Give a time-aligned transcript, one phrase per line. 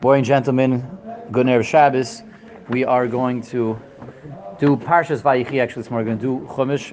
[0.00, 0.88] Boy and gentlemen,
[1.32, 2.22] good Erev Shabbos.
[2.68, 3.76] We are going to
[4.60, 5.60] do Parshas Vayechi.
[5.60, 6.92] Actually, this morning we're going to do Chumash.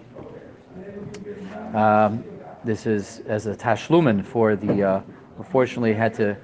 [1.76, 2.24] Um,
[2.64, 4.83] this is as a tashlumen for the.
[4.83, 5.02] Uh,
[5.38, 6.36] unfortunately, had to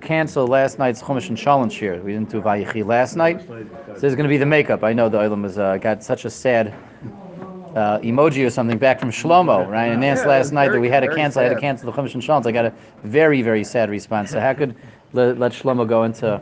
[0.00, 2.00] cancel last night's Chumash and Shalom shir.
[2.00, 3.46] We didn't do Vayechi last night.
[3.46, 4.84] So this is going to be the makeup.
[4.84, 6.72] I know the Olam has uh, got such a sad
[7.74, 9.88] uh, emoji or something back from Shlomo, right?
[9.88, 11.42] And announced last night that we had to cancel.
[11.42, 12.42] I had to cancel the Chumash and Shalom.
[12.42, 12.72] So I got a
[13.04, 14.30] very, very sad response.
[14.30, 14.74] So how could
[15.12, 16.40] let, let Shlomo go into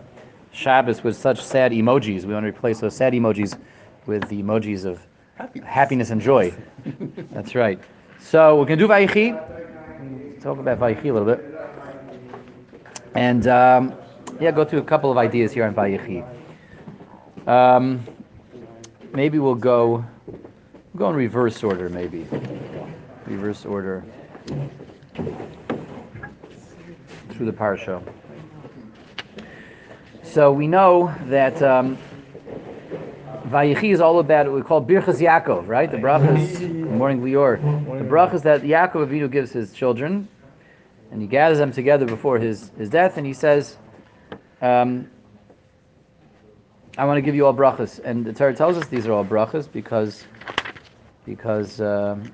[0.52, 2.24] Shabbos with such sad emojis?
[2.24, 3.58] We want to replace those sad emojis
[4.06, 5.00] with the emojis of
[5.34, 6.52] happiness, happiness and joy.
[7.32, 7.80] That's right.
[8.20, 10.40] So we're going to do Vayechi.
[10.40, 11.44] Talk about Vayechi a little bit.
[13.14, 13.94] And um,
[14.40, 16.26] yeah, go through a couple of ideas here on Vayechi.
[17.46, 18.04] Um,
[19.12, 22.26] maybe we'll go we'll go in reverse order, maybe.
[23.26, 24.04] Reverse order
[27.30, 28.02] through the parsha.
[30.34, 31.96] So we know that um,
[33.46, 35.88] Vayechi is all about what we call Birchas Yaakov, right?
[35.88, 37.60] The brachas, morning, Lior.
[38.00, 40.26] The brachas that Yaakov Avinu gives his children,
[41.12, 43.76] and he gathers them together before his, his death, and he says,
[44.60, 45.08] um,
[46.98, 48.00] I want to give you all brachas.
[48.02, 50.24] And the Torah tells us these are all brachas because
[51.24, 52.32] because um,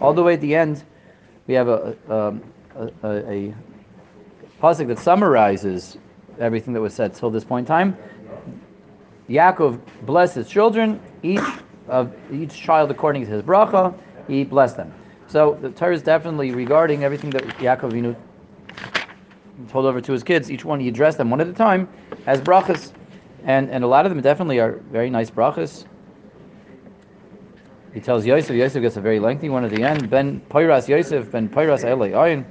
[0.00, 0.84] all the way at the end,
[1.46, 1.96] we have a
[2.78, 3.54] a, a, a
[4.60, 5.98] pasuk that summarizes
[6.38, 7.96] everything that was said till this point in time.
[9.28, 11.40] Yaakov blessed his children, each
[11.88, 13.94] of each child according to his bracha,
[14.26, 14.92] he blessed them.
[15.26, 18.16] So the Torah is definitely regarding everything that Yaakov know,
[19.68, 20.50] told over to his kids.
[20.50, 21.88] Each one he addressed them one at a time
[22.26, 22.92] as brachas,
[23.44, 25.84] and and a lot of them definitely are very nice brachas.
[27.94, 28.54] He tells Yosef.
[28.54, 30.10] Yosef gets a very lengthy one at the end.
[30.10, 32.44] Ben Poiras Yosef, Ben Poiras Eloi Ayin.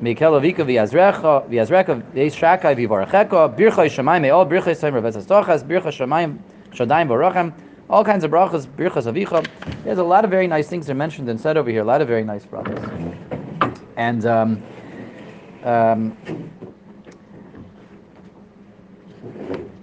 [0.00, 6.38] Mikel Avika v'Yazrecha v'Yazrecha v'Yishakai v'Yivaracheka Birchai Shemayim all Birchai Seim Rav Etzatochas Birchai Shemayim
[6.72, 7.52] Shadayim Barachem
[7.88, 9.46] all kinds of brachas Birchas Avicha.
[9.84, 11.82] There's a lot of very nice things that are mentioned and said over here.
[11.82, 13.76] A lot of very nice brachas.
[13.96, 14.62] And um,
[15.62, 16.51] um,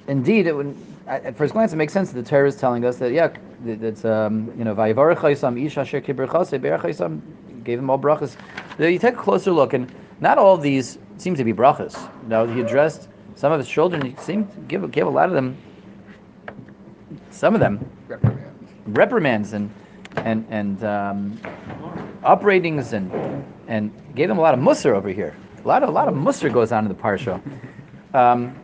[0.07, 0.75] indeed, it would,
[1.07, 3.29] at first glance, it makes sense that the Torah is telling us that yeah,
[3.66, 7.22] it's um, you know vayivarachayisam isha asher kiberchase berachayisam
[7.63, 8.35] gave them all brachas.
[8.79, 9.91] You take a closer look, and
[10.22, 12.09] not all of these seem to be brachas.
[12.28, 14.05] Now he addressed some of his children.
[14.05, 15.57] He seemed to give give a lot of them,
[17.31, 18.53] some of them reprimands,
[18.88, 19.69] reprimands and
[20.17, 21.39] and and um,
[22.23, 23.11] upbraidings and
[23.67, 25.35] and gave them a lot of musr over here.
[25.63, 27.41] A lot of a lot of musr goes on in the parsha.
[28.13, 28.55] Um,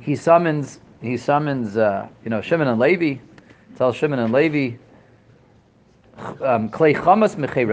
[0.00, 3.20] he summons he summons uh, you know Shimon and Levi,
[3.76, 4.76] tells Shimon and Levi,
[6.40, 7.66] um, Klei chamas mechei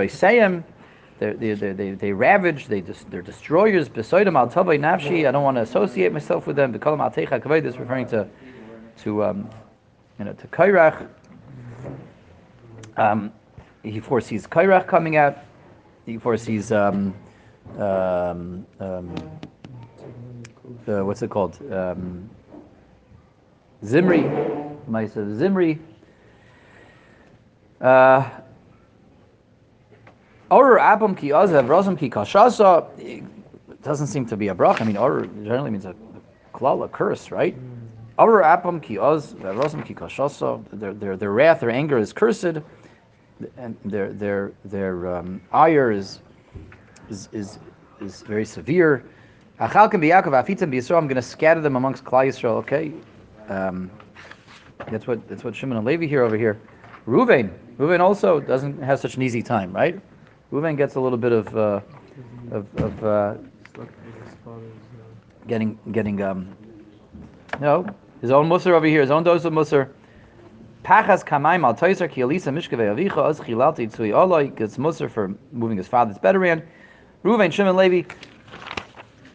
[1.22, 3.88] they, they, they, they ravage, they they're destroyers.
[3.88, 5.28] Besoidim al tavay nafshi.
[5.28, 6.74] I don't want to associate myself with them.
[6.74, 7.62] B'kolam al teicha kavod.
[7.62, 8.28] This referring to,
[9.04, 9.50] to um,
[10.18, 11.08] you know, to Kairach.
[12.98, 13.32] Um,
[13.84, 15.38] he foresees Kairach coming out.
[16.08, 17.14] He foresees um,
[17.78, 19.16] um, um,
[20.88, 21.58] uh, what's it called?
[21.72, 22.30] Um,
[23.84, 24.24] Zimri,
[24.90, 25.80] Maisa Zimri.
[27.80, 28.30] Uh,
[30.50, 33.26] or Abam ki azav, Rosam ki kashasa.
[33.82, 34.82] Doesn't seem to be a brach.
[34.82, 37.56] I mean, or generally means a, a klal, a curse, right?
[38.20, 40.64] Or Abam ki az, Rosam ki kashasa.
[40.74, 42.62] Their, their, their wrath, their anger is cursed,
[43.58, 46.20] and their, their, their um, ire is
[47.12, 47.60] is, is,
[48.00, 49.04] is very severe.
[49.62, 52.56] I'm going to scatter them amongst Klal Yisrael.
[52.56, 52.92] Okay,
[53.48, 53.92] um,
[54.90, 56.60] that's what that's what Shimon and Levi here over here.
[57.08, 60.02] Ruvain, Ruvain also doesn't have such an easy time, right?
[60.52, 61.80] Ruvain gets a little bit of uh,
[62.50, 63.36] of, of uh,
[65.48, 66.48] getting getting um,
[67.60, 67.86] no
[68.22, 69.90] his own musar over here, his own dose of musar.
[70.84, 75.36] Pachas kamaim al toiser ki alisa mishkavei avicha az chilalti tzui oloi gets musar for
[75.52, 76.64] moving his father's bed around.
[77.24, 78.12] Ruvain, Shimon, Levi.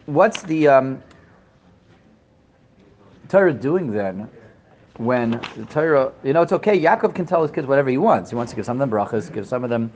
[0.07, 1.03] What's the um,
[3.29, 4.31] Torah doing then?
[4.99, 6.81] When the Torah, you know, it's okay.
[6.81, 8.31] Yaakov can tell his kids whatever he wants.
[8.31, 9.93] He wants to give some of them brachas, give some of them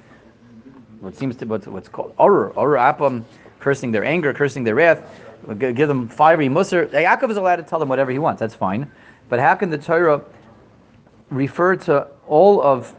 [0.98, 3.24] what seems to what's, what's called orur, orur apam,
[3.60, 5.02] cursing their anger, cursing their wrath.
[5.58, 6.90] Give them fiery musr.
[6.90, 8.40] Yaakov is allowed to tell them whatever he wants.
[8.40, 8.90] That's fine.
[9.28, 10.22] But how can the Torah
[11.30, 12.94] refer to all of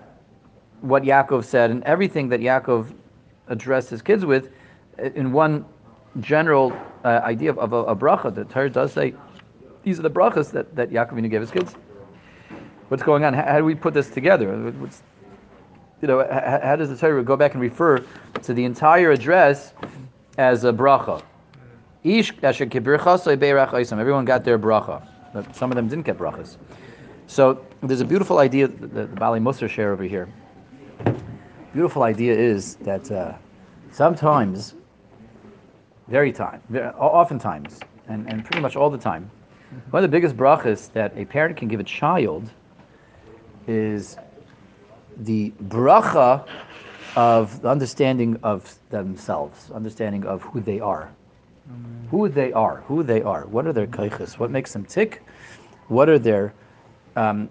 [0.80, 2.94] what Yaakov said and everything that Yaakov
[3.48, 4.50] addressed his kids with
[4.98, 5.66] in one
[6.22, 8.34] general uh, idea of, of a, a, bracha.
[8.34, 9.14] The Torah does say
[9.84, 11.76] these are the brachas that, that Yaakovinu gave his kids.
[12.90, 13.34] What's going on?
[13.34, 14.56] How, how, do we put this together?
[14.72, 15.02] What's,
[16.02, 16.28] you know,
[16.64, 18.04] how does the Torah go back and refer
[18.44, 19.74] to the entire address
[20.38, 21.24] as a bracha?
[22.04, 26.58] Ish Everyone got their bracha, but some of them didn't get brachas.
[27.28, 30.28] So there's a beautiful idea that the Bali Musar share over here.
[31.74, 33.34] Beautiful idea is that uh,
[33.92, 34.76] sometimes,
[36.12, 37.80] very time, very, oftentimes,
[38.10, 39.32] and, and pretty much all the time,
[39.92, 42.50] one of the biggest brachas that a parent can give a child
[43.66, 44.18] is
[45.18, 46.46] the bracha
[47.16, 51.10] of the understanding of themselves, understanding of who they are.
[51.70, 52.08] Amen.
[52.12, 53.46] Who they are, who they are.
[53.46, 54.38] What are their kaiches?
[54.38, 55.24] What makes them tick?
[55.88, 56.54] What are their
[57.16, 57.50] um,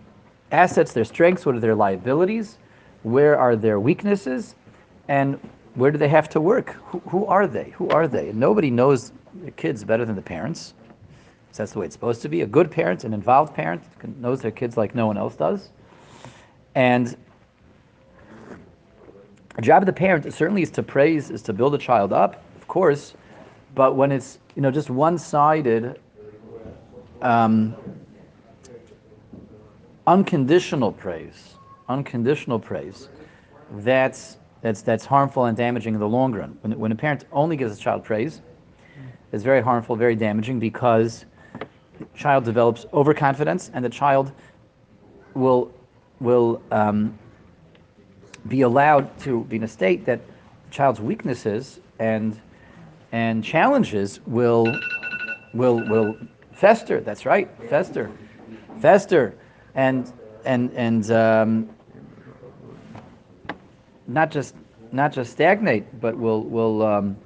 [0.52, 1.46] assets, their strengths?
[1.46, 2.58] What are their liabilities?
[3.04, 4.54] Where are their weaknesses?
[5.08, 5.40] And
[5.74, 6.70] where do they have to work?
[6.86, 7.70] Who, who are they?
[7.70, 8.32] Who are they?
[8.32, 9.12] Nobody knows
[9.44, 10.74] the kids better than the parents.
[11.52, 12.42] So that's the way it's supposed to be.
[12.42, 13.82] A good parent, an involved parent,
[14.20, 15.70] knows their kids like no one else does.
[16.74, 17.16] And
[19.56, 22.42] the job of the parent certainly is to praise, is to build a child up,
[22.56, 23.14] of course,
[23.74, 26.00] but when it's you know just one-sided,
[27.22, 27.74] um,
[30.06, 31.54] unconditional praise,
[31.88, 33.08] unconditional praise,
[33.78, 36.58] that's that's that's harmful and damaging in the long run.
[36.60, 38.42] When, when a parent only gives a child praise,
[39.32, 41.24] it's very harmful, very damaging because
[41.98, 44.32] the child develops overconfidence, and the child
[45.34, 45.72] will
[46.20, 47.18] will um,
[48.48, 52.40] be allowed to be in a state that the child's weaknesses and
[53.12, 54.66] and challenges will
[55.54, 56.16] will will
[56.52, 57.00] fester.
[57.00, 58.10] That's right, fester,
[58.80, 59.34] fester,
[59.74, 60.12] and
[60.44, 61.68] and and um,
[64.12, 64.54] not just
[64.92, 67.16] not just stagnate, but will will um,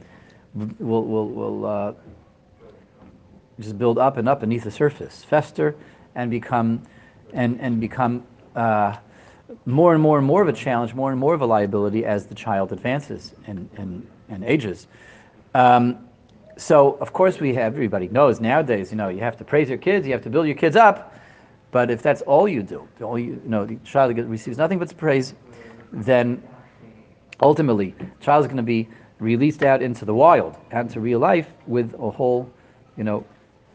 [0.78, 1.92] will will will uh,
[3.60, 5.74] just build up and up beneath the surface, fester,
[6.14, 6.82] and become
[7.32, 8.24] and and become
[8.56, 8.96] uh,
[9.66, 12.26] more and more and more of a challenge, more and more of a liability as
[12.26, 14.86] the child advances and, and, and ages.
[15.54, 15.98] Um,
[16.56, 19.78] so, of course, we have, everybody knows nowadays, you know, you have to praise your
[19.78, 21.14] kids, you have to build your kids up.
[21.72, 24.96] But if that's all you do, all you, you know, the child receives nothing but
[24.96, 25.34] praise,
[25.92, 26.42] then
[27.40, 28.88] ultimately, the child is going to be
[29.18, 32.50] released out into the wild, out into real life with a whole,
[32.96, 33.24] you know,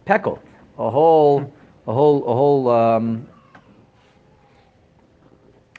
[0.06, 0.42] peckle,
[0.78, 1.54] a whole,
[1.88, 3.28] a whole, a whole, um,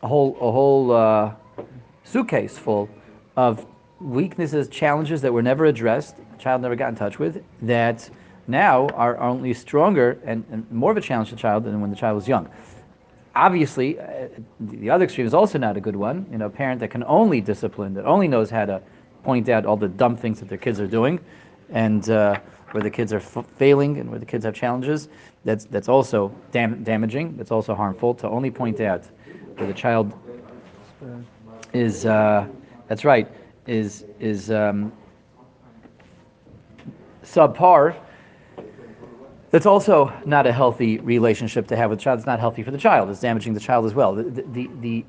[0.03, 1.35] a whole a whole uh,
[2.05, 2.88] suitcase full
[3.37, 3.67] of
[4.00, 8.09] weaknesses, challenges that were never addressed, child never got in touch with, that
[8.47, 11.91] now are only stronger and, and more of a challenge to the child than when
[11.91, 12.49] the child was young.
[13.37, 14.29] Obviously, uh,
[14.61, 16.27] the other extreme is also not a good one.
[16.32, 18.82] You know, a parent that can only discipline, that only knows how to
[19.23, 21.21] point out all the dumb things that their kids are doing,
[21.71, 22.41] and uh,
[22.73, 25.09] where the kids are f- failing and where the kids have challenges.
[25.44, 27.37] That's that's also dam- damaging.
[27.37, 29.05] That's also harmful to only point out
[29.56, 30.12] where the child
[31.73, 32.47] is uh,
[32.88, 33.29] that's right
[33.67, 34.93] is is um,
[37.23, 37.94] subpar.
[39.50, 42.19] That's also not a healthy relationship to have with the child.
[42.20, 43.11] It's not healthy for the child.
[43.11, 44.14] It's damaging the child as well.
[44.14, 45.05] The, the, the,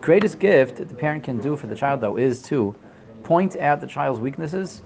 [0.00, 2.74] greatest gift that the parent can do for the child, though, is to
[3.22, 4.82] point out the child's weaknesses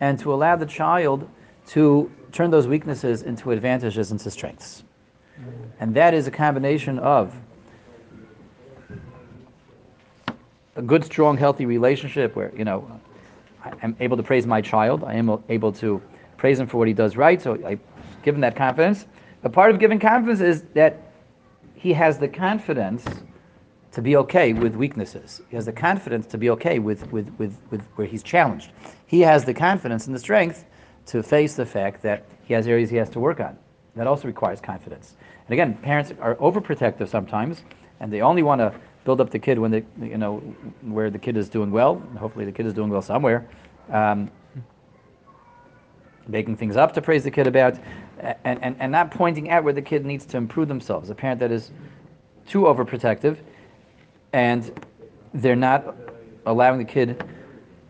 [0.00, 1.28] and to allow the child
[1.64, 4.82] to turn those weaknesses into advantages, and into strengths.
[5.78, 7.32] And that is a combination of
[10.74, 13.00] a good, strong, healthy relationship where, you know,
[13.64, 15.04] I am able to praise my child.
[15.04, 16.02] I am able to
[16.38, 17.42] praise him for what he does right.
[17.42, 17.78] So I
[18.22, 19.06] give him that confidence.
[19.42, 21.12] But part of giving confidence is that
[21.74, 23.04] he has the confidence
[23.92, 25.42] to be okay with weaknesses.
[25.50, 28.70] He has the confidence to be okay with, with, with, with where he's challenged.
[29.06, 30.64] He has the confidence and the strength
[31.06, 33.56] to face the fact that he has areas he has to work on.
[33.96, 35.16] That also requires confidence.
[35.46, 37.62] And again, parents are overprotective sometimes,
[38.00, 38.72] and they only want to
[39.04, 40.38] build up the kid when they, you know,
[40.82, 41.96] where the kid is doing well.
[42.18, 43.48] Hopefully, the kid is doing well somewhere.
[43.90, 44.30] Um,
[46.28, 47.78] making things up to praise the kid about,
[48.44, 51.10] and, and, and not pointing out where the kid needs to improve themselves.
[51.10, 51.70] A parent that is
[52.46, 53.38] too overprotective,
[54.32, 54.86] and
[55.34, 55.96] they're not
[56.46, 57.22] allowing the kid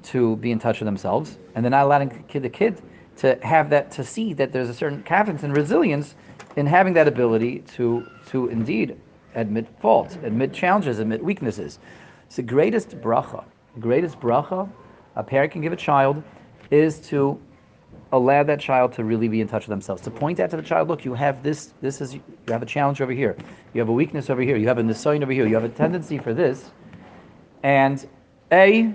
[0.05, 2.81] to be in touch with themselves, and they're not allowing the kid, the kid
[3.17, 6.15] to have that, to see that there's a certain confidence and resilience
[6.57, 8.97] in having that ability to, to indeed
[9.35, 11.79] admit faults, admit challenges, admit weaknesses.
[12.27, 13.45] It's the greatest bracha.
[13.81, 14.69] Greatest bracha
[15.19, 16.23] a parent can give a child
[16.71, 17.41] is to
[18.13, 20.03] allow that child to really be in touch with themselves.
[20.03, 22.67] To point out to the child, look, you have this, this is, you have a
[22.67, 23.37] challenge over here.
[23.75, 24.57] You have a weakness over here.
[24.57, 25.47] You have a nisayon over here.
[25.47, 26.71] You have a tendency for this.
[27.63, 28.07] And
[28.53, 28.95] A,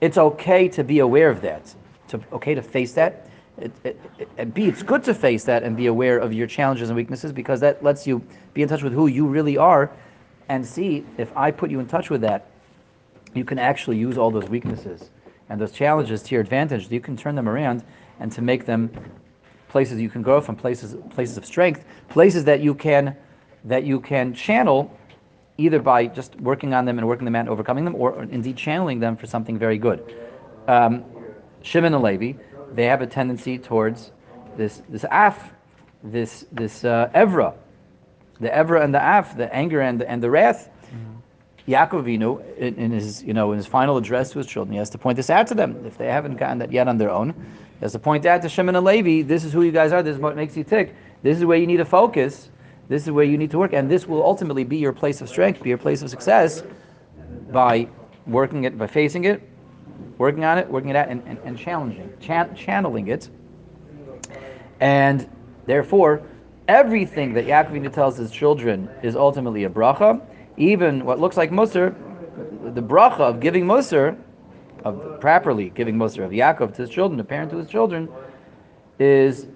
[0.00, 1.74] it's okay to be aware of that.
[2.08, 3.28] To, okay to face that.
[3.58, 4.00] It, it,
[4.38, 7.32] it, B, it's good to face that and be aware of your challenges and weaknesses
[7.32, 9.90] because that lets you be in touch with who you really are
[10.48, 12.50] and see if I put you in touch with that,
[13.34, 15.10] you can actually use all those weaknesses
[15.50, 16.90] and those challenges to your advantage.
[16.90, 17.84] You can turn them around
[18.20, 18.90] and to make them
[19.68, 23.14] places you can grow from, places places of strength, places that you can
[23.64, 24.96] that you can channel
[25.58, 28.56] either by just working on them and working them out and overcoming them, or indeed
[28.56, 30.16] channeling them for something very good.
[30.66, 31.04] Um,
[31.62, 32.38] Shimon and Levi,
[32.72, 34.12] they have a tendency towards
[34.56, 35.50] this this af,
[36.02, 37.54] this this uh, evra,
[38.40, 40.70] the evra and the af, the anger and the, and the wrath.
[41.70, 44.78] Yaakov Avinu, in, in, his you know in his final address to his children, he
[44.78, 47.10] has to point this out to them if they haven't gotten that yet on their
[47.10, 47.30] own.
[47.32, 50.02] He has to point out to Shimon and Levi, this is who you guys are.
[50.02, 50.94] This is what makes you tick.
[51.22, 52.50] This is where you need to focus.
[52.88, 55.28] This is where you need to work, and this will ultimately be your place of
[55.28, 56.64] strength, be your place of success,
[57.52, 57.88] by
[58.26, 59.40] working it, by facing it,
[60.18, 63.28] working on it, working it out, and, and, and challenging, channeling it.
[64.80, 65.28] And
[65.66, 66.22] therefore,
[66.66, 70.20] everything that Yaakov tells his children is ultimately a bracha.
[70.60, 71.96] Even what looks like Moser,
[72.62, 74.14] the bracha of giving Moser,
[74.84, 78.10] of properly giving Moser of Yaakov to his children, the parent to his children,
[78.98, 79.46] is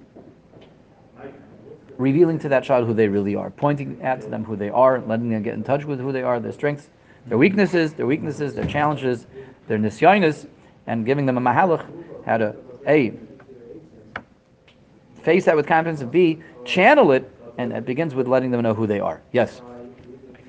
[1.98, 5.02] revealing to that child who they really are, pointing out to them who they are,
[5.02, 6.88] letting them get in touch with who they are, their strengths,
[7.26, 9.26] their weaknesses, their weaknesses, their challenges,
[9.68, 10.46] their nisyanis,
[10.86, 11.84] and giving them a mahalach,
[12.24, 12.56] how to
[12.86, 13.12] A,
[15.22, 18.72] face that with confidence, and B, channel it, and it begins with letting them know
[18.72, 19.20] who they are.
[19.32, 19.60] Yes?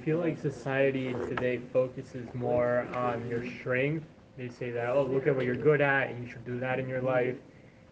[0.05, 4.05] Feel like society today focuses more on your strength.
[4.37, 6.77] They say that, oh, look at what you're good at, and you should do that
[6.77, 7.35] in your life.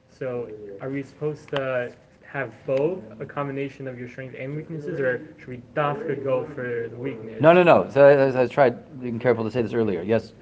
[0.09, 0.47] So,
[0.79, 1.91] are we supposed to
[2.23, 6.87] have both a combination of your strengths and weaknesses, or should we dafka go for
[6.87, 7.41] the weakness?
[7.41, 7.89] No, no, no.
[7.89, 10.03] So as I tried being careful to say this earlier.
[10.03, 10.33] Yes,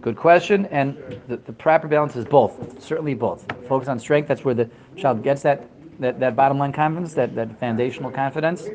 [0.00, 0.96] Good question, and
[1.28, 3.44] the, the proper balance is both, certainly both.
[3.68, 5.68] Focus on strength, that's where the child gets that,
[5.98, 8.66] that, that bottom line confidence, that, that foundational confidence,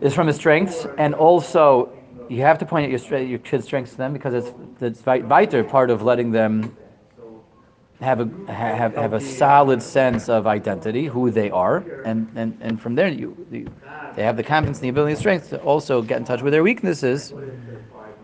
[0.00, 1.92] is from his strengths, and also
[2.28, 5.62] you have to point out your, your kid's strengths to them because it's, it's vital
[5.64, 6.76] part of letting them
[8.00, 12.80] have a have, have a solid sense of identity, who they are, and, and, and
[12.80, 13.66] from there you, you
[14.14, 16.52] they have the confidence and the ability and strength to also get in touch with
[16.52, 17.32] their weaknesses.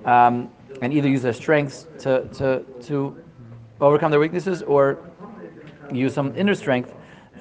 [0.04, 0.50] Um,
[0.82, 3.16] and either use their strengths to, to, to
[3.80, 4.98] overcome their weaknesses or
[5.92, 6.92] use some inner strength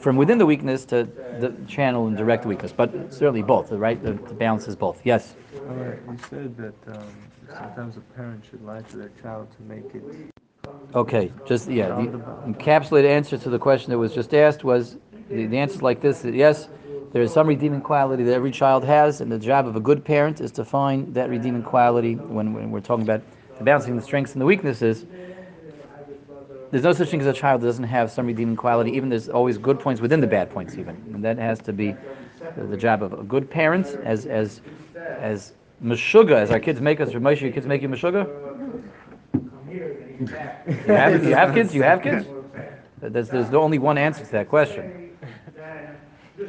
[0.01, 1.07] from within the weakness to
[1.39, 2.73] the channel and direct the weakness.
[2.73, 4.01] But certainly both, right?
[4.01, 5.01] The, the balance is both.
[5.05, 5.35] Yes?
[5.69, 5.99] All right.
[6.09, 7.07] You said that um,
[7.47, 10.03] sometimes a parent should lie to their child to make it.
[10.95, 11.87] Okay, just, yeah.
[11.87, 14.97] The encapsulated answer to the question that was just asked was
[15.29, 16.67] the, the answer is like this yes,
[17.13, 20.03] there is some redeeming quality that every child has, and the job of a good
[20.03, 23.21] parent is to find that redeeming quality when, when we're talking about
[23.57, 25.05] the balancing the strengths and the weaknesses.
[26.71, 28.91] There's no such thing as a child that doesn't have some redeeming quality.
[28.91, 31.95] Even there's always good points within the bad points, even, and that has to be
[32.55, 33.87] the, job of a good parent.
[34.05, 34.61] As as
[34.95, 37.09] as meshuga, as our kids make us.
[37.09, 38.25] Moshe, your kids make you meshuga.
[39.69, 41.75] You have, you have kids.
[41.75, 42.25] You have kids.
[43.01, 45.09] There's, there's only one answer to that question.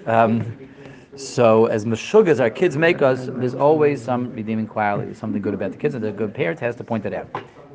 [0.06, 0.68] Um,
[1.16, 5.54] so as mashug as our kids make us, there's always some redeeming quality, something good
[5.54, 7.28] about the kids, and the good parent has to point that out.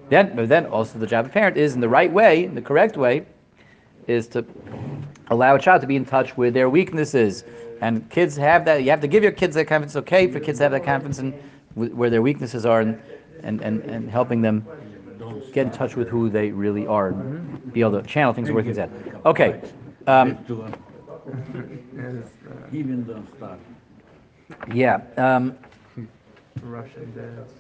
[0.09, 2.61] Then, but then also the job of parent is in the right way, in the
[2.61, 3.25] correct way,
[4.07, 4.45] is to
[5.27, 7.43] allow a child to be in touch with their weaknesses.
[7.81, 8.83] And kids have that.
[8.83, 9.95] You have to give your kids that confidence.
[9.95, 11.33] It's okay for kids to have that confidence in
[11.75, 12.99] where their weaknesses are, and
[13.43, 14.65] and, and, and helping them
[15.53, 18.65] get in touch with who they really are, and be able to channel things work
[18.65, 18.89] things out.
[19.25, 19.61] Okay.
[20.07, 20.37] Um,
[22.71, 23.59] Even don't start.
[24.73, 25.01] Yeah.
[25.17, 25.57] Um,
[26.63, 27.51] Russian dads.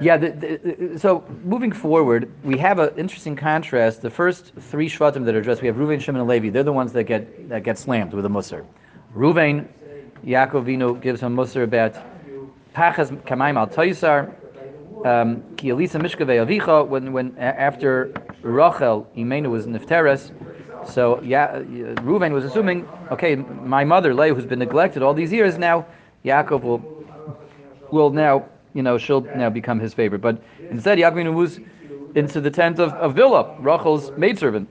[0.00, 4.02] Yeah, the, the, uh, uh, so moving forward, we have an interesting contrast.
[4.02, 6.50] The first three Shvatim that are addressed, we have Ruvain, Shimon, and Levi.
[6.50, 8.64] They're the ones that get that get slammed with a Musar.
[9.14, 9.66] Ruvain,
[10.24, 11.94] Yaakov gives him Musar about
[12.74, 14.32] Pachas Kamaim al Taisar,
[15.06, 20.32] um, Ki Elisa Mishkavei Avicha, when, when after Rachel, Imenu was Nifteres,
[20.86, 21.60] so yeah, uh,
[22.02, 25.86] Reuven was assuming, okay, my mother Leah, who's been neglected all these years, now
[26.24, 26.82] Yaakov will
[27.90, 30.20] will now you know she'll now become his favorite.
[30.20, 31.60] But instead, Yaakov moves
[32.14, 34.68] into the tent of, of Bilhah, Rachel's maidservant.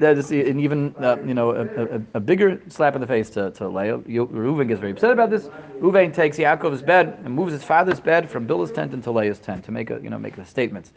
[0.00, 3.30] That is an even uh, you know a, a, a, bigger slap in the face
[3.30, 3.98] to, to Leah.
[3.98, 5.48] Reuven gets very upset about this.
[5.80, 9.64] Reuven takes Yaakov's bed and moves his father's bed from Bilhah's tent into Leah's tent
[9.66, 10.92] to make a you know make the statements.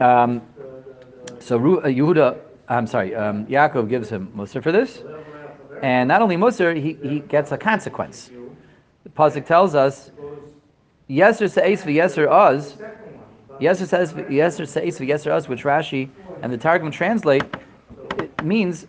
[0.00, 0.42] Um,
[1.40, 2.38] so uh, Yehuda
[2.70, 5.02] I'm sorry, um, Yaakov gives him Musar for this.
[5.82, 8.30] And not only Musar, he, he gets a consequence.
[9.04, 10.10] The Pasuk tells us,
[11.08, 12.76] Yeser Se'es v'Yeser Oz,
[13.60, 16.10] Yeser says Yeser Se'es v'Yeser Oz, which Rashi
[16.42, 17.44] and the Targum translate,
[18.18, 18.86] it means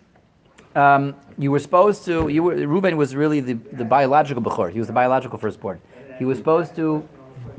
[0.76, 2.28] um, you were supposed to.
[2.28, 4.70] You were Reuben was really the, the biological bechor.
[4.70, 5.80] He was the biological firstborn.
[6.18, 7.08] He was supposed to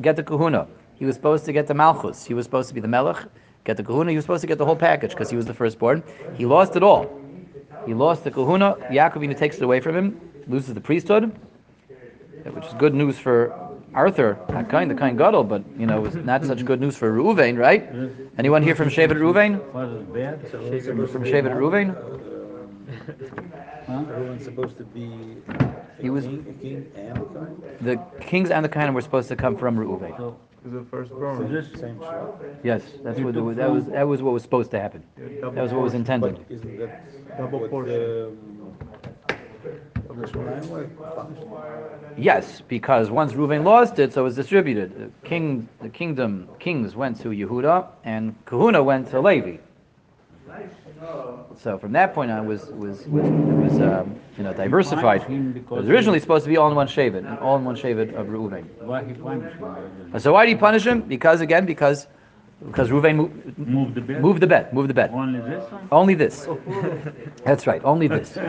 [0.02, 0.68] get the kahuna.
[0.96, 2.24] He was supposed to get the malchus.
[2.24, 3.18] He was supposed to be the melech,
[3.64, 4.12] get the kahuna.
[4.12, 6.04] He was supposed to get the whole package because he was the firstborn.
[6.36, 7.20] He lost it all.
[7.88, 8.76] He lost the kahuna.
[8.92, 11.36] Yaakov takes it away from him, loses the priesthood,
[12.46, 13.50] which is good news for
[13.94, 16.96] Arthur, not kind, the kind Gadol, but you know, it was not such good news
[16.96, 17.90] for Reuven, right?
[18.38, 19.60] Anyone here from Shevet Reuven?
[19.72, 21.96] From Shevet Reuven?
[23.90, 25.38] Everyone's supposed to be
[26.00, 27.64] He was king, king and a kind.
[27.82, 30.16] the kings and the kind were supposed to come from Reuven.
[30.18, 31.50] So, is the firstborn.
[31.76, 32.42] Same shot.
[32.64, 33.86] Yes, that's what the, that was.
[33.86, 35.04] That was what was supposed to happen.
[35.18, 36.46] That was what was intended.
[36.50, 37.96] Isn't that Double portion.
[37.98, 38.78] Um,
[40.16, 41.44] the, the Shemaim were punished?
[42.18, 44.98] Yes, because once Reuven lost it, so it was distributed.
[44.98, 49.58] The king, the kingdom, kings went to Yehuda, and Kahuna went to Levi.
[51.58, 55.24] So from that point on, it was was was, it was um, you know diversified.
[55.30, 58.14] It was originally supposed to be all in one shavet, and all in one shavet
[58.14, 58.66] of Reuven.
[58.82, 60.20] Why he punished him?
[60.20, 61.02] So why did he punish him?
[61.02, 62.08] Because again, because
[62.66, 64.22] because Reuven mo- Move the bed?
[64.22, 64.74] moved the bed.
[64.74, 65.12] moved the bet.
[65.12, 65.88] Only this one?
[65.92, 66.48] Only this.
[67.44, 67.82] That's right.
[67.84, 68.38] Only this.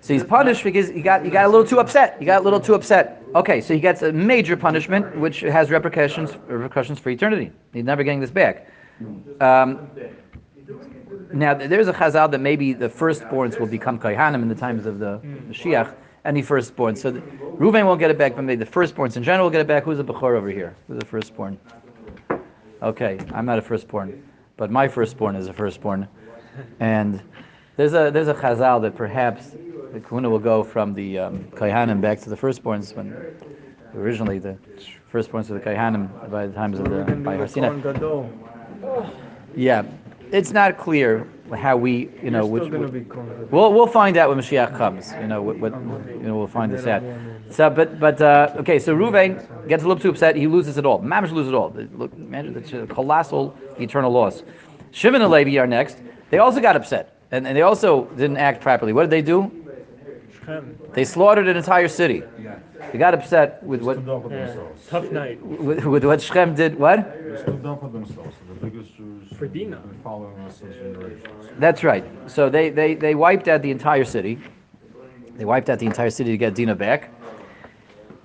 [0.00, 2.16] So he's punished because he got he got a little too upset.
[2.18, 3.22] He got a little too upset.
[3.34, 7.50] Okay, so he gets a major punishment, which has repercussions repercussions for eternity.
[7.72, 8.68] He's never getting this back.
[9.40, 9.88] Um,
[11.32, 14.98] now there's a chazal that maybe the firstborns will become kohanim in the times of
[14.98, 15.94] the Mashiach.
[16.26, 16.96] Any firstborn.
[16.96, 17.20] So the,
[17.56, 19.84] Reuven won't get it back, but maybe the firstborns in general will get it back.
[19.84, 20.76] Who's the bechor over here?
[20.86, 21.58] Who's the firstborn?
[22.82, 24.22] Okay, I'm not a firstborn,
[24.56, 26.08] but my firstborn is a firstborn,
[26.80, 27.22] and
[27.76, 29.56] there's a there's a chazal that perhaps
[29.92, 33.14] the kahuna will go from the um, kohanim back to the firstborns when
[33.94, 34.58] originally the
[35.12, 37.68] firstborns were the kohanim by the times of the by Har Sinai.
[39.56, 39.84] Yeah,
[40.32, 42.64] it's not clear how we you know which.
[42.64, 43.00] still gonna be
[43.50, 45.12] We'll we'll find out when Mashiach comes.
[45.20, 47.02] You know what, what you know we'll find this out.
[47.50, 50.36] So but but uh, okay, so Ruvain gets a little too upset.
[50.36, 51.00] He loses it all.
[51.00, 51.74] Mamish loses it all.
[51.94, 54.42] Look, imagine that's a colossal eternal loss.
[54.92, 55.98] Shimon and Levi are next.
[56.30, 58.92] They also got upset, and, and they also didn't act properly.
[58.92, 59.63] What did they do?
[60.92, 62.22] They slaughtered an entire city.
[62.40, 62.58] Yeah.
[62.92, 63.98] They got upset with what
[64.30, 64.54] Yeah.
[64.88, 65.44] Tough night.
[65.44, 66.78] with, with what Shem did.
[66.78, 66.98] What?
[67.12, 69.80] They stood up for themselves, the biggest Jews For Dina.
[70.02, 71.48] following us since generations.
[71.58, 72.04] That's right.
[72.26, 74.38] So they, they, they wiped out the entire city.
[75.36, 77.10] They wiped out the entire city to get Dina back.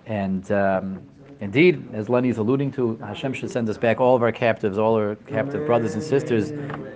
[0.05, 1.01] And um,
[1.39, 4.77] indeed, as Lenny is alluding to, Hashem should send us back all of our captives,
[4.77, 6.51] all our captive brothers and sisters.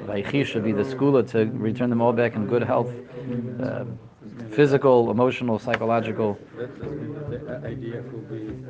[0.06, 2.92] Vayechi should be the skula to return them all back in good health,
[3.62, 3.86] uh,
[4.54, 6.38] physical, emotional, psychological.
[6.58, 8.66] That doesn't mean that the IDF will be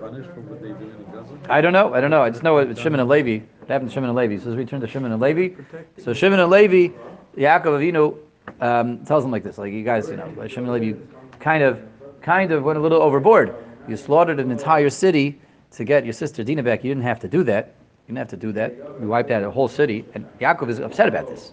[0.00, 1.38] punished for what they do in Gaza.
[1.50, 1.94] I don't know.
[1.94, 2.22] I don't know.
[2.22, 3.44] I just know it's Shimon and Levi.
[3.60, 4.38] What happened to Shimon and Levi?
[4.42, 5.60] So let's return to Shimon and Levi.
[5.98, 6.94] So Shimon and Levi,
[7.36, 8.16] Yaakov Avinu
[8.60, 10.98] um, tells them like this: like you guys, you know, like Shimon and Levi
[11.40, 11.80] kind of,
[12.22, 13.54] kind of went a little overboard.
[13.88, 15.40] You slaughtered an entire city
[15.72, 16.84] to get your sister Dina back.
[16.84, 17.74] You didn't have to do that.
[18.06, 18.74] You didn't have to do that.
[19.00, 21.52] You wiped out a whole city, and Yaakov is upset about this.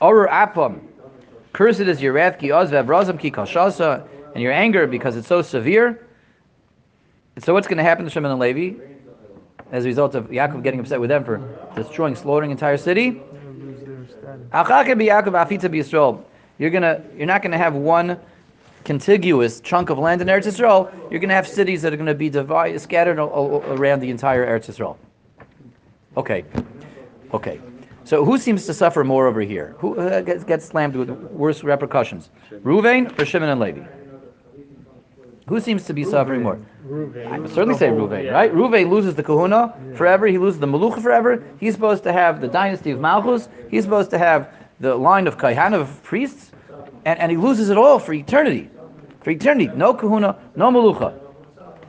[0.00, 0.80] Orur apam,
[1.56, 5.40] cursed is your wrath, ki oz v'avrazam ki kashasa, and your anger because it's so
[5.40, 6.06] severe.
[7.38, 8.78] So what's going to happen to Shimon and Levi
[9.72, 11.40] as a result of Yaakov getting upset with them for
[11.74, 13.22] destroying, slaughtering entire city?
[16.58, 18.20] You're gonna, you're not to have one
[18.84, 20.92] contiguous chunk of land in Eretz Yisrael.
[21.10, 24.96] You're to have cities that are to be divided, scattered around the entire Eretz Yisrael.
[26.16, 26.44] Okay,
[27.32, 27.60] okay.
[28.06, 29.74] So who seems to suffer more over here?
[29.78, 32.30] Who uh, gets, gets slammed with worse repercussions?
[32.62, 33.84] Ruvain or Shimon and Levi?
[35.48, 36.60] Who seems to be suffering more?
[36.86, 37.26] Reuven.
[37.26, 38.30] I would certainly say Ruvain, Yeah.
[38.30, 38.52] right?
[38.54, 40.28] Ruvain loses the kahuna forever.
[40.28, 41.42] He loses the malucha forever.
[41.58, 43.48] He's supposed to have the dynasty of Malchus.
[43.70, 46.52] He's supposed to have the line of kaihan of priests,
[47.04, 48.70] and, and he loses it all for eternity.
[49.22, 51.12] For eternity, no kahuna, no malucha.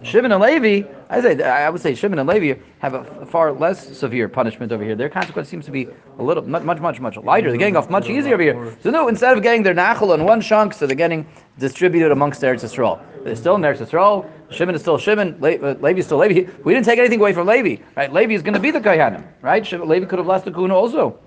[0.01, 3.97] Shimon and Levi, I say, I would say Shimon and Levi have a far less
[3.97, 4.95] severe punishment over here.
[4.95, 5.87] Their consequence seems to be
[6.19, 7.49] a little, much, much, much, lighter.
[7.49, 8.77] They're getting off much easier over here.
[8.83, 11.25] So no, instead of getting their nachal in one chunk, so they're getting
[11.59, 12.99] distributed amongst Eretz Yisrael.
[13.23, 14.29] They're still in Eretz Yisrael.
[14.49, 15.37] Shimon is still Shimon.
[15.39, 16.51] Le- uh, Levi is still Levi.
[16.63, 18.11] We didn't take anything away from Levi, right?
[18.11, 19.65] Levi is going to be the Kohanim, right?
[19.65, 21.17] Shimon, Levi could have lost the Kuna also.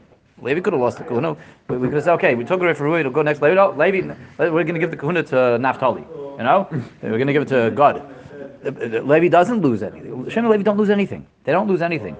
[0.43, 1.37] Levi could have lost the Kuna.
[1.69, 3.43] We, we could have said, okay, we took it away from Rui, it'll go next.
[3.43, 6.05] Levi, no, Levi, we're going to give the Kuna to Naphtali.
[6.39, 6.69] You know,
[7.03, 8.03] we're going to give it to Gad.
[8.63, 10.29] Levi doesn't lose anything.
[10.29, 11.27] Shimon and Levi don't lose anything.
[11.45, 12.17] They don't lose anything.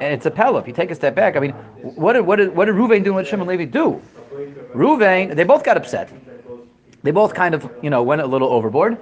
[0.00, 0.60] And it's a pella.
[0.60, 3.02] If you take a step back, I mean, what did what did what did Ruvain
[3.02, 3.10] do?
[3.10, 4.02] and What Shimon and Levi do?
[4.74, 6.10] Ruvain, they both got upset.
[7.02, 8.98] They both kind of, you know, went a little overboard.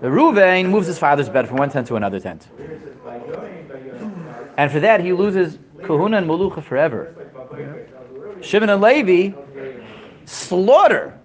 [0.00, 2.46] The Ruvain moves his father's bed from one tent to another tent,
[4.58, 7.14] and for that he loses Kahuna and Malucha forever.
[8.42, 9.34] Shimon and Levi,
[10.26, 11.18] slaughter,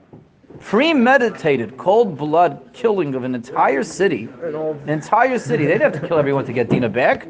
[0.61, 4.29] premeditated, cold blood killing of an entire city.
[4.43, 5.65] An entire city.
[5.65, 7.25] They didn't have to kill everyone to get Dina back.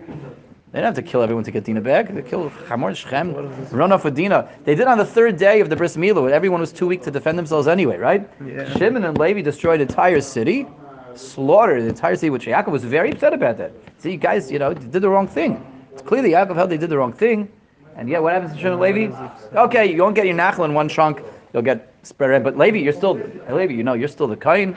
[0.72, 2.13] They didn't have to kill everyone to get Dina back.
[2.13, 3.34] They killed Hamor, Shechem,
[3.72, 4.50] run off with Dina.
[4.63, 7.02] They did on the third day of the Bris Milah, when everyone was too weak
[7.04, 8.30] to defend themselves anyway, right?
[8.46, 8.72] Yeah.
[8.78, 10.67] Shimon and Levi destroyed entire city,
[11.15, 13.74] slaughtered the entire city, which Yaakov was very upset about that.
[13.98, 15.65] See, you guys, you know, did the wrong thing.
[15.91, 17.52] It's clearly Yaakov held they did the wrong thing.
[17.98, 19.30] And yet, what happens to Shimon and Levi?
[19.54, 21.22] Okay, you won't get your nachal in one chunk.
[21.54, 22.44] You'll get spread out.
[22.44, 23.16] But Levi, you're still,
[23.50, 24.76] Levi, you know, you're still the Kain.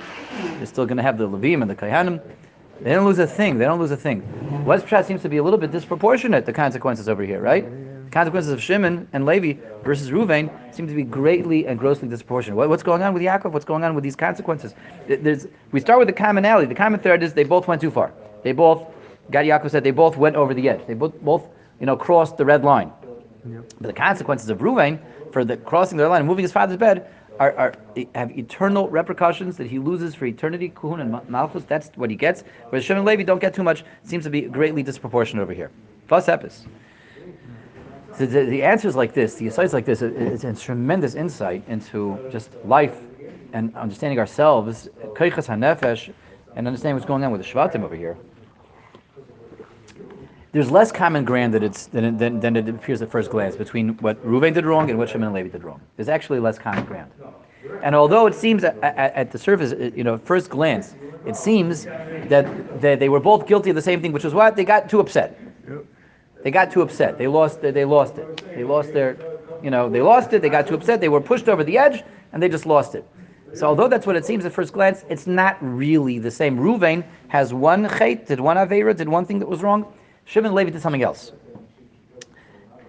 [0.57, 2.21] You're still going to have the Levim and the Kaihanim.
[2.81, 3.59] They don't lose a thing.
[3.59, 4.65] They don't lose a thing.
[4.65, 7.65] West Pshat seems to be a little bit disproportionate, the consequences over here, right?
[8.07, 12.57] The consequences of Shimon and Levi versus Ruvain seem to be greatly and grossly disproportionate.
[12.57, 13.53] What- What's going on with Yaakov?
[13.53, 14.75] What's going on with these consequences?
[15.07, 16.67] There's, we start with the commonality.
[16.67, 18.13] The common thread is they both went too far.
[18.43, 18.83] They both,
[19.31, 20.87] God Yaakov said, they both went over the edge.
[20.87, 21.49] They both, both
[21.81, 22.93] you know, crossed the red line.
[23.81, 24.99] But the consequences of Ruvain
[25.33, 27.75] for the crossing the red line and moving his father's bed are, are
[28.15, 30.71] have eternal repercussions that he loses for eternity.
[30.71, 32.45] Kuhun and Ma- Malchus, that's what he gets.
[32.69, 33.85] Whereas Shimon and Levi don't get too much.
[34.03, 35.71] Seems to be greatly disproportionate over here.
[36.07, 36.67] Fas epis.
[38.17, 39.35] So the, the answer is like this.
[39.35, 40.03] The insight is like this.
[40.03, 43.01] It- it's a tremendous insight into just life
[43.53, 46.13] and understanding ourselves, hanefesh,
[46.57, 48.17] and understanding what's going on with the Shvatim over here
[50.55, 53.89] there's less common ground that it's, than, than, than it appears at first glance between
[53.99, 55.81] what Reuven did wrong and what Shimon and Levi did wrong.
[55.97, 57.11] There's actually less common ground.
[57.83, 60.95] And although it seems at, at, at the surface, you know, first glance,
[61.27, 64.55] it seems that they, they were both guilty of the same thing, which was what?
[64.55, 65.41] They got too upset.
[66.45, 67.19] They got too upset.
[67.19, 68.37] They lost, they lost it.
[68.55, 69.17] They lost their,
[69.61, 70.41] you know, they lost it.
[70.41, 71.01] They got too upset.
[71.01, 73.05] They were pushed over the edge and they just lost it.
[73.55, 76.59] So although that's what it seems at first glance, it's not really the same.
[76.59, 79.93] Ruvain has one chait, did one avera, did one thing that was wrong.
[80.25, 81.33] Shimon Levi did something else.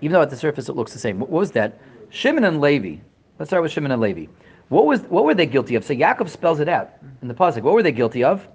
[0.01, 1.19] Even though at the surface it looks the same.
[1.19, 1.79] What was that?
[2.09, 2.97] Shimon and Levi.
[3.39, 4.27] Let's start with Shimon and Levi.
[4.69, 5.83] What was what were they guilty of?
[5.83, 7.61] So Yaakov spells it out in the pasuk.
[7.61, 8.47] What were they guilty of?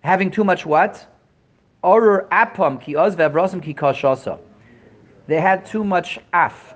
[0.00, 1.06] Having too much what?
[1.82, 4.38] Orur apam ki oz ve'avrasim ki kashasa.
[5.26, 6.74] They had too much af,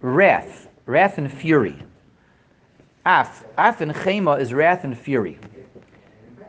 [0.00, 1.76] wrath, wrath and fury.
[3.04, 5.38] Af, af and chema is wrath and fury.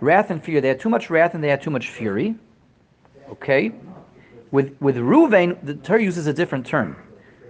[0.02, 0.60] Wrath and fury.
[0.62, 2.36] They had too much wrath and they had too much fury.
[3.32, 3.72] Okay.
[4.52, 6.96] With with Ruvain, the Torah uses a different term.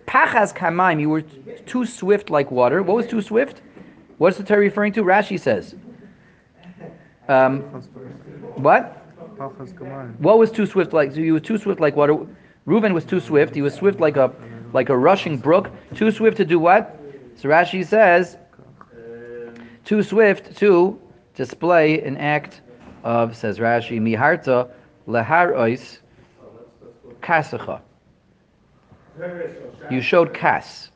[0.05, 2.83] Pachas kamaim, you were too swift like water.
[2.83, 3.61] What was too swift?
[4.17, 5.03] What's the Torah referring to?
[5.03, 5.75] Rashi says.
[7.29, 7.61] Um,
[8.55, 8.95] what?
[10.19, 11.11] What was too swift like?
[11.11, 12.17] So he was too swift like water.
[12.65, 13.55] Reuben was too swift.
[13.55, 14.33] He was swift like a
[14.73, 15.71] like a rushing brook.
[15.95, 16.99] Too swift to do what?
[17.35, 18.37] So Rashi says,
[19.85, 20.99] too swift to
[21.35, 22.61] display an act
[23.03, 24.69] of says Rashi miharta
[25.09, 25.99] lehar ois
[27.21, 27.81] kasacha.
[29.91, 30.91] You showed kas.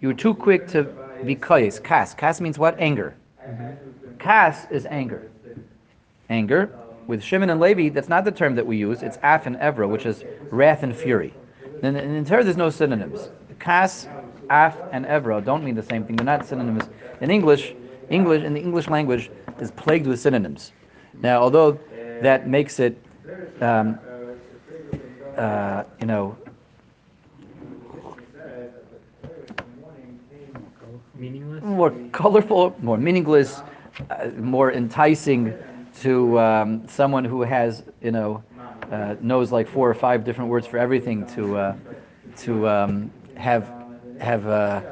[0.00, 0.84] You were too quick to
[1.24, 1.82] be kayes.
[1.82, 2.14] Kas.
[2.14, 2.78] Kas means what?
[2.78, 3.16] Anger.
[4.18, 5.30] Kas is anger.
[6.28, 6.70] Anger.
[7.06, 9.02] With Shimon and Levi, that's not the term that we use.
[9.02, 11.34] It's af and evra, which is wrath and fury.
[11.82, 13.30] In in Torah, there's no synonyms.
[13.58, 14.08] Kas,
[14.48, 16.16] af, and evra don't mean the same thing.
[16.16, 16.84] They're not synonyms.
[17.20, 17.74] In English,
[18.10, 20.72] English in the English language is plagued with synonyms.
[21.20, 21.78] Now, although
[22.22, 22.96] that makes it,
[23.60, 23.98] um,
[25.36, 26.36] uh, you know,
[31.16, 31.62] Meaningless.
[31.62, 33.62] more colorful, more meaningless,
[34.10, 35.54] uh, more enticing
[36.00, 38.42] to um, someone who has, you know,
[38.90, 41.76] uh, knows like four or five different words for everything to uh,
[42.36, 43.70] to um, have
[44.18, 44.82] have uh,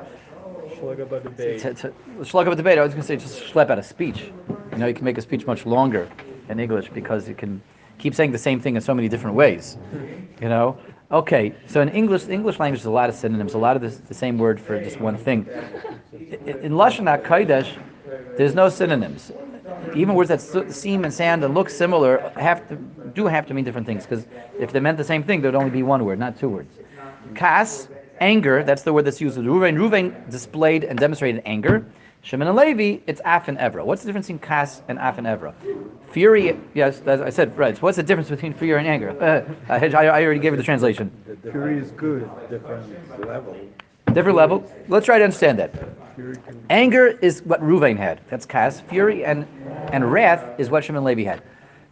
[0.83, 1.61] up a debate.
[1.61, 1.93] to, to
[2.25, 2.79] slug up a debate.
[2.79, 4.33] I was going to say just schlep out a speech.
[4.73, 6.09] You know, you can make a speech much longer
[6.49, 7.63] in English because you can
[8.03, 9.79] keep saying the same thing in so many different ways.
[10.41, 10.77] You know.
[11.13, 13.99] Okay, so in English, English language, there's a lot of synonyms, a lot of this,
[13.99, 15.47] the same word for just one thing.
[16.13, 17.69] In, in Lashon HaKodesh,
[18.37, 19.31] there's no synonyms.
[19.95, 20.41] Even words that
[20.73, 22.77] seem and sound and look similar have to
[23.15, 24.27] do have to mean different things because
[24.59, 26.73] if they meant the same thing, there'd only be one word, not two words.
[27.35, 27.89] Kas,
[28.21, 29.77] anger, that's the word that's used with Ruvain.
[29.77, 31.85] Ruvain displayed and demonstrated anger.
[32.25, 33.85] Shimon and Levi, it's af and evra.
[33.85, 35.55] What's the difference between kas and af and evra?
[36.13, 37.75] Fury, yes, as I said, right.
[37.77, 39.11] So what's the difference between fear and anger?
[39.21, 41.11] Uh, I, I already gave you the translation.
[41.51, 42.31] Fury is good.
[42.49, 43.57] Different level.
[44.13, 44.73] Different level.
[44.87, 45.75] Let's try to understand that.
[46.71, 48.21] Anger is what Ruvain had.
[48.31, 48.81] That's kas.
[48.83, 49.45] Fury and,
[49.93, 51.43] and wrath is what Shimon and Levi had.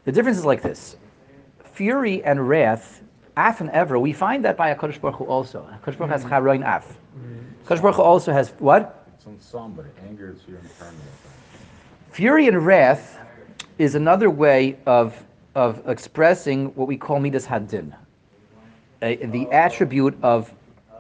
[0.05, 0.97] The difference is like this.
[1.73, 3.03] Fury and wrath,
[3.37, 5.69] af and evra, we find that by HaKadosh Baruch Hu also.
[5.83, 6.97] HaKadosh Baruch Hu has charoin af.
[7.64, 9.00] HaKadosh Baruch Hu also has what?
[9.26, 9.54] It's.
[10.09, 10.61] Anger is your.
[12.12, 13.18] Fury and wrath
[13.78, 15.14] is another way of,
[15.54, 17.94] of expressing what we call midas hadin,
[19.02, 20.52] a, the attribute of,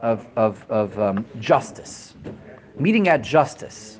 [0.02, 2.14] of, of, of um, justice.
[2.78, 3.98] meeting at justice,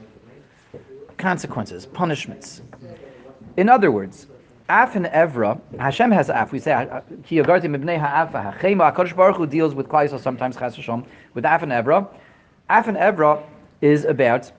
[1.17, 2.61] consequences, punishments.
[3.57, 4.27] In other words,
[4.69, 6.53] Af and Evra, Hashem has Af.
[6.53, 6.87] We say,
[7.25, 8.95] Ki yagarti mibnei ha'afa ha'chema.
[8.95, 12.07] HaKadosh Baruch Hu deals with Klai sometimes, Chas Hashem, with Af and Evra.
[12.69, 13.43] Af and Evra
[13.81, 14.51] is about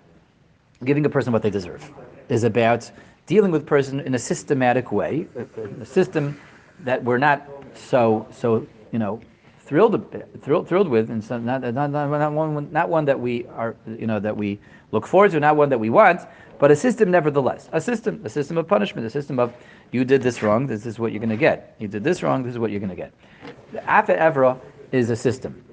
[0.83, 1.89] giving a person what they deserve,
[2.29, 2.89] is about
[3.27, 5.27] dealing with a person in a systematic way,
[5.81, 6.39] a, system
[6.81, 9.21] that we're not so, so you know,
[9.59, 13.45] thrilled, thrilled, thrilled with, and so not, not, not, not, one, not one that we
[13.55, 14.59] are, you know, that we
[14.91, 16.19] look forward to, not one that we want,
[16.59, 17.69] but a system nevertheless.
[17.71, 19.53] A system, a system of punishment, a system of
[19.91, 21.75] you did this wrong, this is what you're going to get.
[21.79, 23.13] You did this wrong, this is what you're going to get.
[23.71, 24.59] The Afa Evra
[24.91, 25.63] is a system,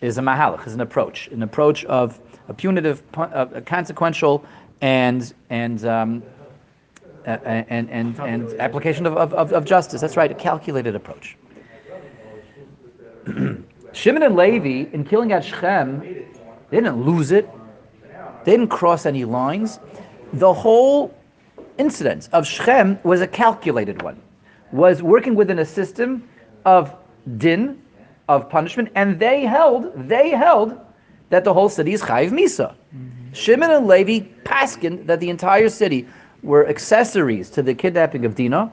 [0.00, 4.44] is a mahalach, is an approach, an approach of a punitive, a consequential,
[4.80, 6.22] and and um,
[7.24, 10.00] and and, and application of, of, of justice.
[10.00, 11.36] That's right, a calculated approach.
[13.92, 16.00] Shimon and Levi in killing at Shechem,
[16.70, 17.48] they didn't lose it.
[18.44, 19.80] They didn't cross any lines.
[20.34, 21.14] The whole
[21.78, 24.20] incident of Shechem was a calculated one,
[24.70, 26.28] was working within a system
[26.64, 26.94] of
[27.38, 27.82] din,
[28.28, 30.78] of punishment, and they held, they held
[31.30, 32.74] that the whole city is chayiv misa.
[32.74, 33.32] Mm-hmm.
[33.32, 36.06] Shimon and Levi paskin that the entire city
[36.42, 38.72] were accessories to the kidnapping of Dinah,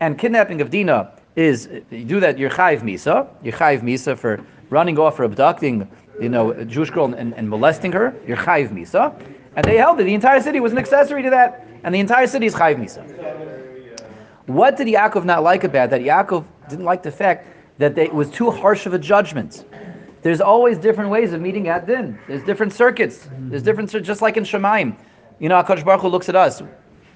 [0.00, 4.44] and kidnapping of Dinah is you do that you're chayiv misa, you're chayiv misa for
[4.70, 5.88] running off or abducting,
[6.20, 9.14] you know, a Jewish girl and, and molesting her, you're chayiv misa,
[9.56, 12.26] and they held that the entire city was an accessory to that and the entire
[12.26, 13.04] city is Chayiv Misa.
[14.46, 16.00] What did Yaakov not like about that?
[16.00, 17.46] Yaakov didn't like the fact
[17.78, 19.64] that they, it was too harsh of a judgment.
[20.24, 22.18] There's always different ways of meeting at din.
[22.26, 23.18] There's different circuits.
[23.18, 23.82] There's mm-hmm.
[23.82, 24.96] different, just like in Shemaim.
[25.38, 26.62] You know, HaKadosh Baruch Hu looks at us.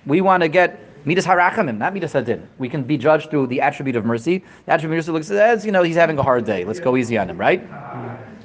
[0.04, 2.46] We want to get midas harachamim, not midas hadin.
[2.58, 4.44] We can be judged through the attribute of mercy.
[4.66, 6.66] The attribute of mercy looks at us, you know, he's having a hard day.
[6.66, 7.66] Let's go easy on him, right?
[7.66, 8.37] Mm-hmm.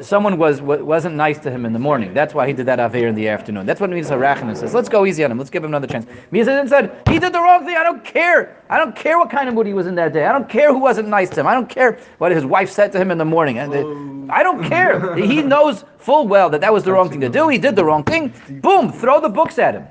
[0.00, 2.14] Someone was wasn't nice to him in the morning.
[2.14, 3.66] That's why he did that aver in the afternoon.
[3.66, 4.74] That's what means Harachan says.
[4.74, 5.38] Let's go easy on him.
[5.38, 6.06] Let's give him another chance.
[6.30, 7.76] Midas hadin said he did the wrong thing.
[7.76, 8.62] I don't care.
[8.70, 10.24] I don't care what kind of mood he was in that day.
[10.24, 11.46] I don't care who wasn't nice to him.
[11.46, 13.58] I don't care what his wife said to him in the morning.
[13.58, 15.14] And I don't care.
[15.32, 17.48] he knows full well that that was the wrong thing to do.
[17.48, 18.32] He did the wrong thing.
[18.60, 18.92] Boom!
[18.92, 19.86] Throw the books at him.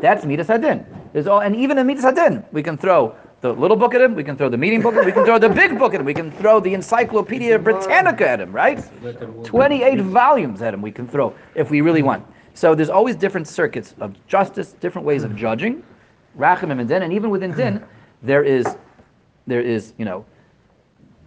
[0.00, 0.84] That's midas hadin.
[1.12, 4.14] There's all, and even in midas hadin, we can throw the little book at him,
[4.14, 6.00] we can throw the meeting book at him, we can throw the big book at
[6.00, 8.80] him, we can throw the Encyclopedia Britannica at him, right?
[9.44, 12.24] 28 volumes at him we can throw if we really want.
[12.54, 15.82] So there's always different circuits of justice, different ways of judging,
[16.38, 17.84] rachim and din, and even within din,
[18.22, 18.64] there is,
[19.48, 20.24] there is, you know,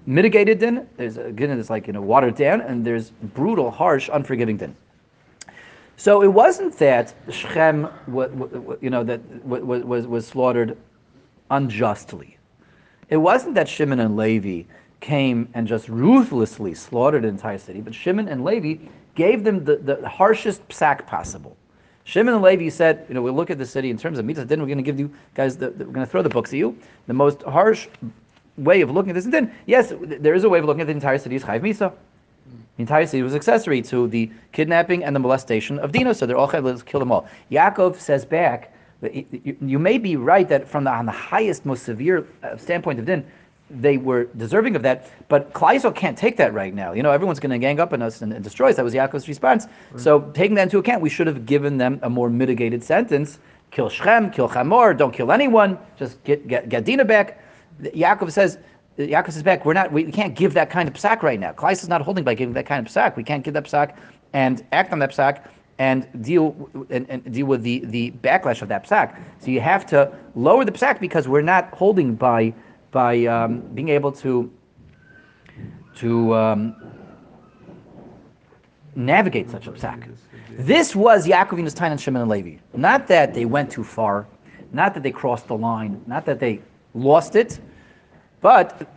[0.06, 4.56] mitigated din, there's again, it's like, you know, watered down, and there's brutal, harsh, unforgiving
[4.56, 4.74] din.
[5.98, 7.90] So it wasn't that Shechem,
[8.80, 10.78] you know, that was, was, was slaughtered
[11.52, 12.38] unjustly.
[13.10, 14.64] It wasn't that Shimon and Levi
[15.00, 19.78] came and just ruthlessly slaughtered the entire city, but Shimon and Levi gave them the,
[19.78, 21.56] the harshest psak possible.
[22.04, 24.46] Shimon and Levi said, you know, we look at the city in terms of mitzvah,
[24.46, 26.52] then we're going to give you guys, the, the, we're going to throw the books
[26.52, 26.78] at you.
[27.08, 27.88] The most harsh
[28.58, 30.88] way of looking at this, and then, yes, there is a way of looking at
[30.88, 31.92] the entire city is chayv misa.
[32.78, 36.38] The entire city was accessory to the kidnapping and the molestation of Dino, so they're
[36.38, 37.28] all chayv, let's kill them all.
[37.52, 42.28] Yaakov says back, you, may be right that from the, on the highest, most severe
[42.44, 43.26] uh, standpoint of din,
[43.70, 46.94] they were deserving of that, but Kleisel can't take that right now.
[46.94, 48.76] You know, everyone's going to gang up on us and, and destroy us.
[48.76, 49.66] That was Yaakov's response.
[49.92, 50.02] Right.
[50.02, 53.40] So taking that into account, we should have given them a more mitigated sentence.
[53.72, 57.42] Kill Shem, kill Chamor, don't kill anyone, just get, get, get Dina back.
[57.82, 58.60] Yaakov says,
[58.98, 61.52] Yaakov says back, we're not, we can't give that kind of psak right now.
[61.52, 63.16] Kleis is not holding by giving that kind of psak.
[63.18, 63.98] We can't give that psak
[64.34, 65.48] and act on that psak
[65.78, 69.20] and deal and, and, deal with the, the backlash of that psak.
[69.40, 72.54] So you have to lower the psak because we're not holding by
[72.92, 74.52] by um, being able to
[75.98, 76.76] to um,
[78.96, 80.16] navigate such a psak.
[80.58, 82.58] This was Yaakovina's time and Shimon and Levi.
[82.74, 84.26] Not that they went too far,
[84.72, 86.62] not that they crossed the line, not that they
[86.94, 87.60] lost it,
[88.40, 88.90] but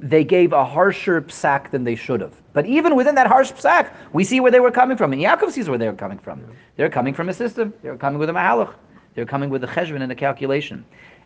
[0.00, 2.41] they gave a harsher psak than they should have.
[2.52, 5.12] But even within that harsh psak, we see where they were coming from.
[5.12, 6.44] And Yaakov sees where they were coming from.
[6.76, 7.72] They're coming from a system.
[7.82, 8.74] They're coming with a mahalach.
[9.14, 10.84] They're coming with a cheshbon and a calculation.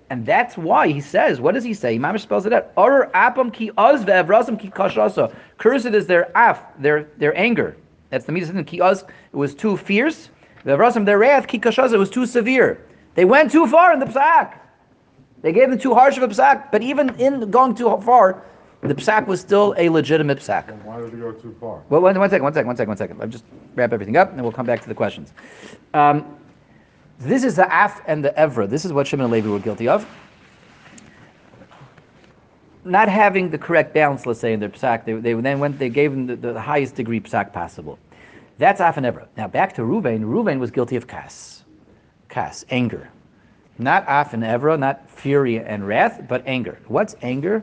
[0.08, 1.96] And that's why he says, what does he say?
[1.96, 2.70] Imam spells it out.
[2.76, 5.34] Or apam ki az ve'evrasam ki kashasa.
[5.58, 7.76] Cursed is their af, their, their anger.
[8.10, 8.62] That's the mitzvah.
[8.62, 10.30] Ki az, it was too fierce.
[10.64, 12.86] Ve'evrasam, their wrath, ki kashasa, it was too severe.
[13.16, 14.58] They went too far in the psak.
[15.42, 16.70] They gave them too harsh of a psak.
[16.70, 18.44] But even in going too far,
[18.86, 20.70] the psak was still a legitimate psak.
[20.82, 21.82] why did they go too far?
[21.88, 23.20] Well, one, one second, one second, one second, one second.
[23.20, 23.44] I'll just
[23.74, 25.32] wrap everything up, and we'll come back to the questions.
[25.94, 26.36] Um,
[27.18, 28.68] this is the af and the evra.
[28.68, 30.06] This is what Shimon and Levi were guilty of.
[32.86, 35.04] not having the correct balance, let's say, in their psak.
[35.04, 37.98] They, they then went, they gave him the, the highest degree psak possible.
[38.58, 39.26] That's Af and Evra.
[39.36, 40.20] Now back to Ruvain.
[40.24, 41.64] Ruvain was guilty of kas,
[42.28, 43.10] kas, anger,
[43.78, 46.78] not Af and Evra, not fury and wrath, but anger.
[46.86, 47.62] What's anger?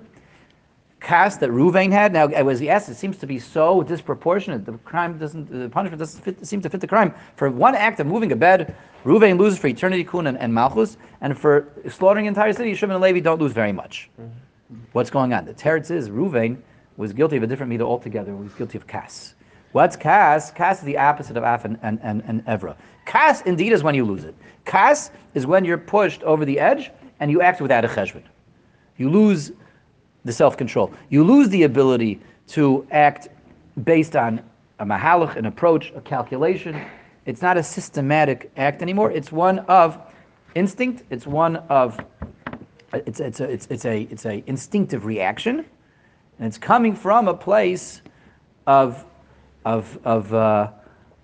[1.04, 2.14] Kas that Ruvain had.
[2.14, 4.66] Now, as he asked, it seems to be so disproportionate.
[4.66, 7.14] The crime doesn't, the punishment doesn't fit, seem to fit the crime.
[7.36, 10.98] For one act of moving a bed, Ruvain loses for eternity, kun and, and malchus,
[11.20, 14.10] and for slaughtering an entire city, Shimon and Levi don't lose very much.
[14.20, 14.78] Mm-hmm.
[14.94, 15.46] What's going on?
[15.46, 16.58] The teretz is Ruvain
[16.96, 18.32] was guilty of a different meter altogether.
[18.32, 19.36] He was guilty of kas.
[19.74, 20.52] What's kas?
[20.52, 22.78] Kas is the opposite of af and, and, and, and evra.
[23.06, 24.36] Kas indeed is when you lose it.
[24.64, 28.24] Kas is when you're pushed over the edge and you act without a cheshbon.
[28.98, 29.52] You lose
[30.26, 30.92] the self-control.
[31.10, 33.30] You lose the ability to act
[33.84, 34.42] based on
[34.80, 36.80] a mahalach, an approach, a calculation.
[37.26, 39.12] It's not a systematic act anymore.
[39.12, 40.00] It's one of
[40.56, 41.04] instinct.
[41.10, 42.00] It's one of
[42.94, 45.66] it's it's a, it's it's a it's a instinctive reaction,
[46.38, 48.02] and it's coming from a place
[48.68, 49.04] of
[49.66, 50.70] of of uh,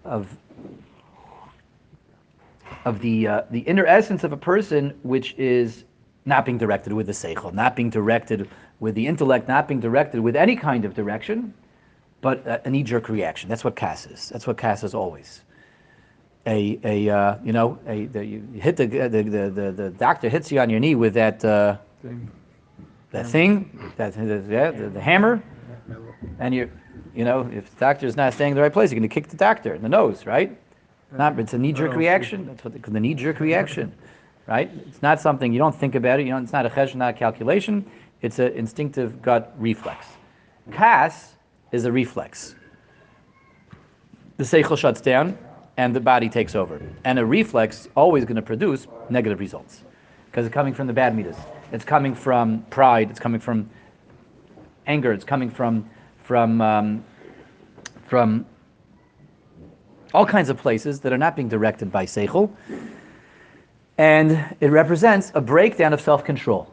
[0.04, 0.36] of
[2.86, 5.84] of the uh, the inner essence of a person, which is
[6.26, 10.22] not being directed with the seichel, not being directed with the intellect, not being directed
[10.22, 11.54] with any kind of direction,
[12.22, 13.50] but a, a knee-jerk reaction.
[13.50, 14.30] That's what kas is.
[14.30, 15.42] That's what kas is always.
[16.46, 20.30] A, a uh, you know, a, the, you hit the, the, the, the, the doctor
[20.30, 22.32] hits you on your knee with that, uh, Thing.
[23.12, 25.44] that thing, that, the, yeah, the, the hammer,
[26.40, 26.72] and you,
[27.14, 29.28] you know, if the doctor's not staying in the right place, you're going to kick
[29.28, 30.58] the doctor in the nose, right?
[31.12, 32.46] Not, it's a knee-jerk Oh, reaction.
[32.46, 33.92] That's what call the knee-jerk reaction,
[34.48, 34.70] right?
[34.88, 36.28] It's not something you don't think about it.
[36.28, 37.84] You know, it's not a chesh, not a calculation.
[38.22, 40.06] It's an instinctive gut reflex.
[40.72, 41.36] Kas
[41.72, 42.56] is a reflex.
[44.38, 45.38] The seichel shuts down,
[45.78, 46.82] and the body takes over.
[47.06, 49.84] And a reflex is always going to produce negative results
[50.26, 51.38] because it's coming from the bad midas.
[51.72, 53.10] It's coming from pride.
[53.10, 53.70] It's coming from
[54.88, 55.14] anger.
[55.14, 55.90] It's coming from
[56.24, 57.04] from um,
[58.08, 58.46] from
[60.14, 62.52] all kinds of places that are not being directed by seichel,
[63.98, 66.72] and it represents a breakdown of self-control.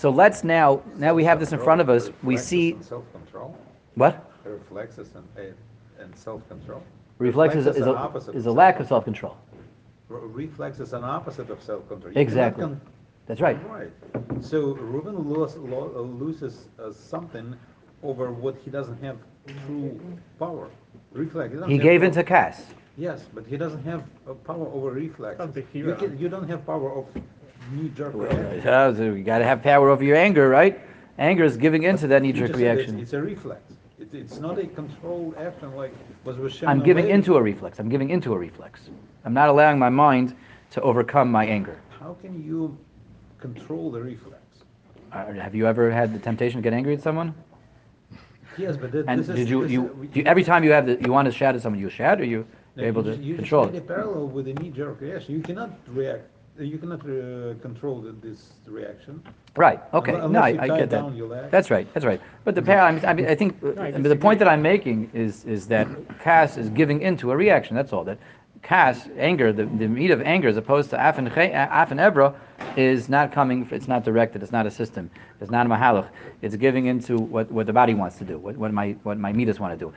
[0.00, 2.08] So let's now now we have this in front of us.
[2.22, 3.54] We see Self-control,
[3.96, 6.82] what reflexes and, uh, and self-control.
[7.18, 9.36] Reflexes is, Reflex is, an a, opposite is of a lack of self-control.
[10.08, 10.28] self-control.
[10.32, 12.08] Reflex is an opposite of self-control.
[12.12, 12.62] You cannot Exactly.
[12.62, 12.80] con-
[13.26, 13.58] That's right.
[13.68, 13.92] Right.
[14.40, 17.54] So Reuben lose, lo- uh, loses uh, something
[18.02, 19.18] over what he doesn't have
[19.66, 20.00] true
[20.38, 20.70] power.
[21.12, 21.52] Reflex.
[21.52, 22.06] doesn't He have gave power.
[22.08, 22.64] into Kas.
[22.96, 25.38] Yes, but he doesn't have uh, power over reflex.
[25.38, 27.04] Not the You, can, you don't have power of
[27.72, 28.66] knee-jerk reaction.
[28.68, 30.80] Uh, so you got to have power over your anger, right?
[31.18, 32.98] Anger is giving into that knee-jerk said it's- reaction.
[32.98, 33.60] It's a reflex.
[33.98, 35.92] It, it's not a controlled action like
[36.24, 37.14] was Shimon I'm giving Levi.
[37.16, 37.78] into a reflex.
[37.78, 38.80] I'm giving into a reflex.
[39.26, 40.34] I'm not allowing my mind
[40.70, 41.78] to overcome my anger.
[42.00, 42.78] How can you
[43.38, 44.38] control the reflex?
[45.12, 47.34] Uh, have you ever had the temptation to get angry at someone?
[48.56, 49.34] Yes, but th- And this is.
[49.36, 51.60] did you, you, is- you every time you have the, you want to shout at
[51.60, 52.46] someone, you shout, or you
[52.76, 53.76] No, able you to just- you control it?
[53.76, 55.34] a parallel with a knee-jerk reaction.
[55.34, 56.29] You cannot react.
[56.58, 59.22] You cannot uh, control the, this reaction.
[59.56, 59.80] Right.
[59.94, 60.14] Okay.
[60.14, 61.16] Unless No, I, I get down that.
[61.16, 61.50] your leg.
[61.50, 61.92] That's right.
[61.94, 62.20] That's right.
[62.44, 64.62] But the par- I mean, I mean, I think uh, I the point that I'm
[64.62, 65.86] making is is that
[66.20, 67.76] Kas is giving into a reaction.
[67.76, 68.04] That's all.
[68.04, 68.18] That
[68.62, 72.34] Kas, anger, the, the meat of anger, as opposed to Af and, Che- Ebra,
[72.76, 73.66] is not coming.
[73.70, 74.42] It's not directed.
[74.42, 75.10] It's not a system.
[75.40, 76.08] It's not a mahalach.
[76.42, 78.38] It's giving into what, what the body wants to do.
[78.38, 79.94] What, what my what my mitas want to do.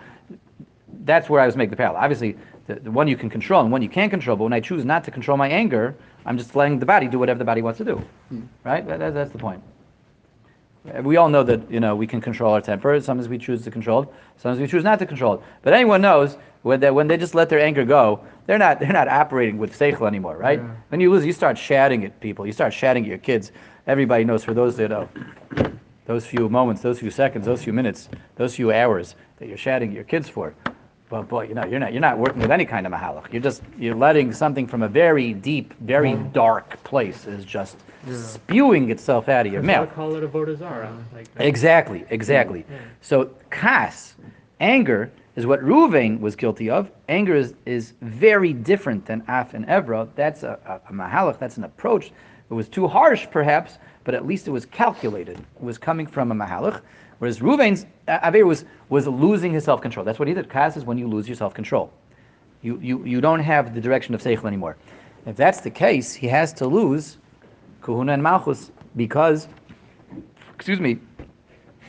[1.04, 2.02] That's where I was making the parallel.
[2.02, 2.38] Obviously,
[2.68, 4.38] the, the one you can control and one you can't control.
[4.38, 7.20] But when I choose not to control my anger, I'm just letting the body do
[7.20, 8.02] whatever the body wants to do.
[8.64, 8.86] Right?
[8.88, 9.62] That, that- that's the point.
[10.88, 13.00] Uh, We all know that you know we can control our temper.
[13.02, 14.10] Sometimes we choose to control it.
[14.38, 15.42] Sometimes we choose not to control it.
[15.62, 18.92] But anyone knows when they, when they just let their anger go, they're not they're
[19.02, 20.60] not operating with seichel anymore, right?
[20.60, 20.70] Yeah.
[20.90, 22.46] When you lose, you start shouting at people.
[22.46, 23.52] You start shouting at your kids.
[23.88, 25.08] Everybody knows for those that know
[26.06, 29.90] those few moments, those few seconds, those few minutes, those few hours that you're shouting
[29.90, 30.54] at your kids for.
[31.14, 33.32] Well, boy, you know you're not you're not working with any kind of mahalach.
[33.32, 37.78] You're just you're letting something from a very deep, very dark place is just
[38.12, 39.94] spewing itself out of your why I mouth.
[39.94, 40.92] call it avodah zarah.
[41.14, 41.28] Like.
[41.38, 42.66] Exactly, exactly.
[43.02, 44.16] So kas,
[44.60, 46.90] anger, is what Ruvain was guilty of.
[47.08, 50.10] Anger is, is very different than Af and Evra.
[50.16, 52.08] That's a, a, a mahalach, that's an approach.
[52.50, 55.38] It was too harsh, perhaps, but at least it was calculated.
[55.38, 56.82] It was coming from a mahalach.
[57.24, 60.04] Whereas Ruvain's, Aver was, was losing his self-control.
[60.04, 60.50] That's what he did.
[60.50, 61.90] Kas is when you lose your self-control.
[62.62, 64.76] You, you, you don't have the direction of Seichel anymore.
[65.26, 67.20] If that's the case, he has to lose
[67.82, 69.48] Kahuna and Malchus because,
[70.54, 71.00] excuse me,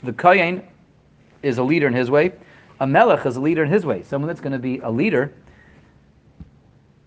[0.04, 0.62] the Kayin
[1.42, 2.30] is a leader in his way.
[2.78, 4.04] A Melech is a leader in his way.
[4.04, 5.32] Someone that's going to be a leader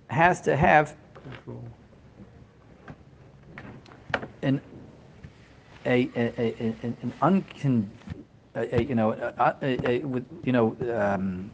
[0.09, 0.97] has to have
[4.41, 4.59] an,
[5.86, 7.88] a, a, a, a- an uncon,
[8.57, 11.51] a, a, you know, a, with, you know, um,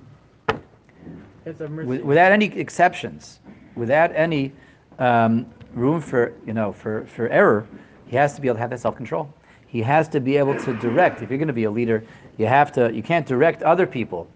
[1.45, 1.87] It's a mercy.
[1.87, 3.39] with, without any exceptions,
[3.75, 4.53] without any
[4.99, 7.67] um, room for you know for, for error,
[8.07, 9.31] he has to be able to have that self control.
[9.67, 11.21] He has to be able to direct.
[11.21, 12.03] If you're going to be a leader,
[12.37, 12.93] you have to.
[12.93, 14.27] You can't direct other people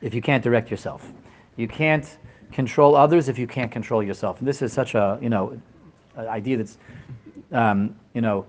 [0.00, 1.12] if you can't direct yourself.
[1.56, 2.18] You can't
[2.52, 4.38] control others if you can't control yourself.
[4.38, 5.60] And this is such a you know
[6.16, 6.78] an idea that's
[7.52, 8.46] um, you know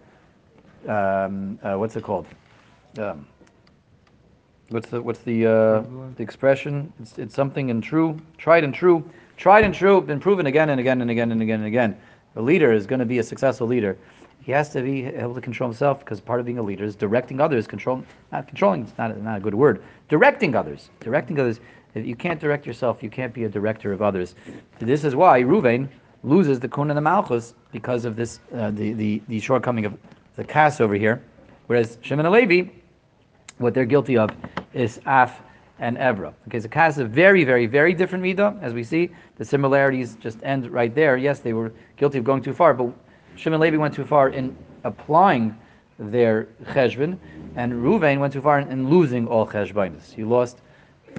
[0.87, 2.25] um, uh, what's it called?
[2.97, 3.27] Um,
[4.69, 5.83] what's the what's the uh,
[6.15, 6.91] the expression?
[7.01, 9.03] It's, it's something and true, tried and true,
[9.37, 11.97] tried and true, been proven again and again and again and again and again.
[12.35, 13.97] A leader is going to be a successful leader.
[14.41, 16.95] He has to be able to control himself because part of being a leader is
[16.95, 17.67] directing others.
[17.67, 19.83] Control, not controlling it's not, not a good word.
[20.07, 21.59] Directing others, directing others.
[21.95, 24.35] If you can't direct yourself, you can't be a director of others.
[24.79, 25.89] This is why Ruvain
[26.23, 29.97] loses the Kun and the Malchus because of this, uh, the, the the shortcoming of
[30.35, 31.21] the Kas over here,
[31.67, 32.69] whereas Shimon and Levi
[33.59, 34.31] what they're guilty of
[34.73, 35.39] is Af
[35.79, 36.33] and Evra.
[36.47, 39.09] Okay, so is a very, very, very different midah, as we see.
[39.37, 41.17] The similarities just end right there.
[41.17, 42.91] Yes, they were guilty of going too far, but
[43.35, 45.57] Shimon Levi went too far in applying
[45.97, 47.17] their cheshbon,
[47.55, 50.13] and Ruvain went too far in, in losing all cheshbonis.
[50.13, 50.59] He lost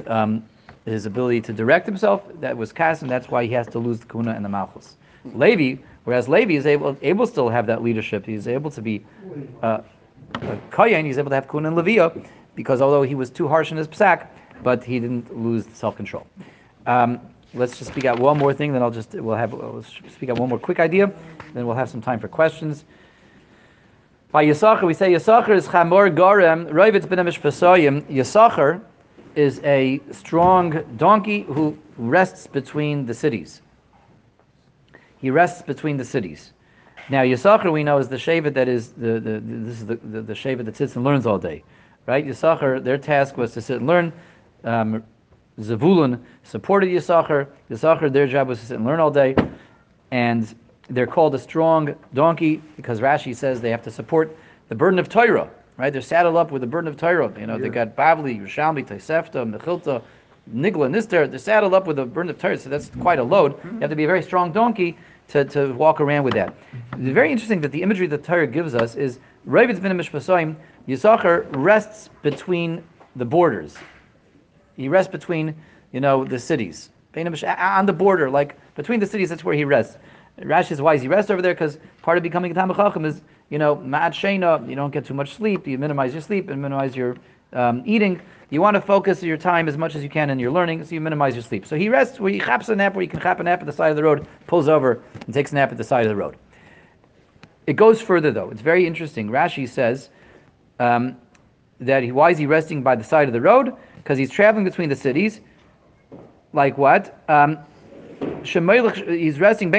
[0.06, 0.44] um,
[0.84, 2.22] his ability to direct himself.
[2.40, 4.96] That was Kas, and that's why he has to lose the Kuna and the Malchus.
[5.34, 8.24] Levi, whereas Levi is able, able still to have that leadership.
[8.24, 9.04] He's able to be
[9.62, 9.80] uh,
[10.70, 13.76] Kayan, he's able to have Kun and Levia, because although he was too harsh in
[13.76, 14.26] his psak,
[14.62, 16.26] but he didn't lose self-control.
[16.86, 17.20] Um,
[17.54, 20.38] let's just speak out one more thing, then I'll just we'll have we'll speak out
[20.38, 21.12] one more quick idea,
[21.54, 22.84] then we'll have some time for questions.
[24.32, 28.02] By Yisachar, we say Yisachar is Chamor Gorem, Roivitz ben Mishpasoyim.
[28.02, 28.80] Yisachar
[29.34, 33.62] is a strong donkey who rests between the cities.
[35.18, 36.52] He rests between the cities.
[37.08, 39.96] Now, Yisachar we know is the Shevet that is the, the, the this is the,
[39.96, 41.64] the, the Shevet that sits and learns all day,
[42.06, 42.26] right?
[42.26, 44.12] Yisachar, their task was to sit and learn.
[44.64, 45.02] Um,
[45.60, 47.46] Zavulun supported Yisachar.
[47.70, 49.34] Yisachar, their job was to sit and learn all day,
[50.10, 50.54] and
[50.88, 54.36] they're called a strong donkey because Rashi says they have to support
[54.68, 55.92] the burden of Torah, right?
[55.92, 57.32] They're saddled up with the burden of Torah.
[57.38, 60.02] You know, they got Bavli, Yerushalmi, Tosefta, Mechilta,
[60.52, 61.28] Nigla, Nister.
[61.28, 63.58] They're saddled up with the burden of Torah, so that's quite a load.
[63.64, 64.96] You have to be a very strong donkey
[65.30, 66.54] to, to walk around with that.
[66.92, 69.18] It's very interesting that the imagery that Torah gives us is
[69.48, 70.56] Ravid bin Mishpasoim,
[70.88, 72.84] Yisachar rests between
[73.16, 73.76] the borders.
[74.76, 75.54] He rests between,
[75.92, 76.90] you know, the cities.
[77.16, 79.98] On the border, like between the cities, that's where he rests.
[80.38, 81.54] Rashi says, why does he rest over there?
[81.54, 83.20] Because part of becoming a Talmid Chacham is,
[83.50, 86.62] you know, ma'at shena, you don't get too much sleep, you minimize your sleep and
[86.62, 87.16] minimize your
[87.52, 88.20] um, eating.
[88.50, 90.94] You want to focus your time as much as you can in your learning, so
[90.94, 91.64] you minimize your sleep.
[91.66, 93.66] So he rests where he chaps a nap, where you can chap a nap at
[93.66, 96.08] the side of the road, pulls over and takes a nap at the side of
[96.08, 96.36] the road.
[97.66, 98.50] It goes further though.
[98.50, 99.28] It's very interesting.
[99.28, 100.10] Rashi says
[100.80, 101.16] um,
[101.78, 103.72] that he, why is he resting by the side of the road?
[103.98, 105.40] Because he's traveling between the cities.
[106.52, 107.22] Like what?
[107.28, 107.58] Um,
[108.42, 109.70] he's resting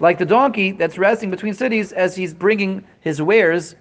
[0.00, 3.76] like the donkey that's resting between cities as he's bringing his wares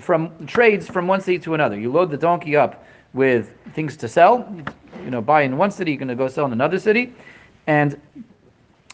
[0.00, 1.78] from trades from one city to another.
[1.78, 4.52] You load the donkey up with things to sell.
[5.04, 7.12] You know, buy in one city, you're going to go sell in another city,
[7.66, 8.00] and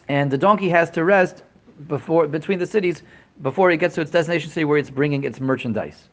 [0.07, 1.43] and the donkey has to rest
[1.87, 3.03] before between the cities
[3.41, 6.09] before it gets to its destination city where it's bringing its merchandise.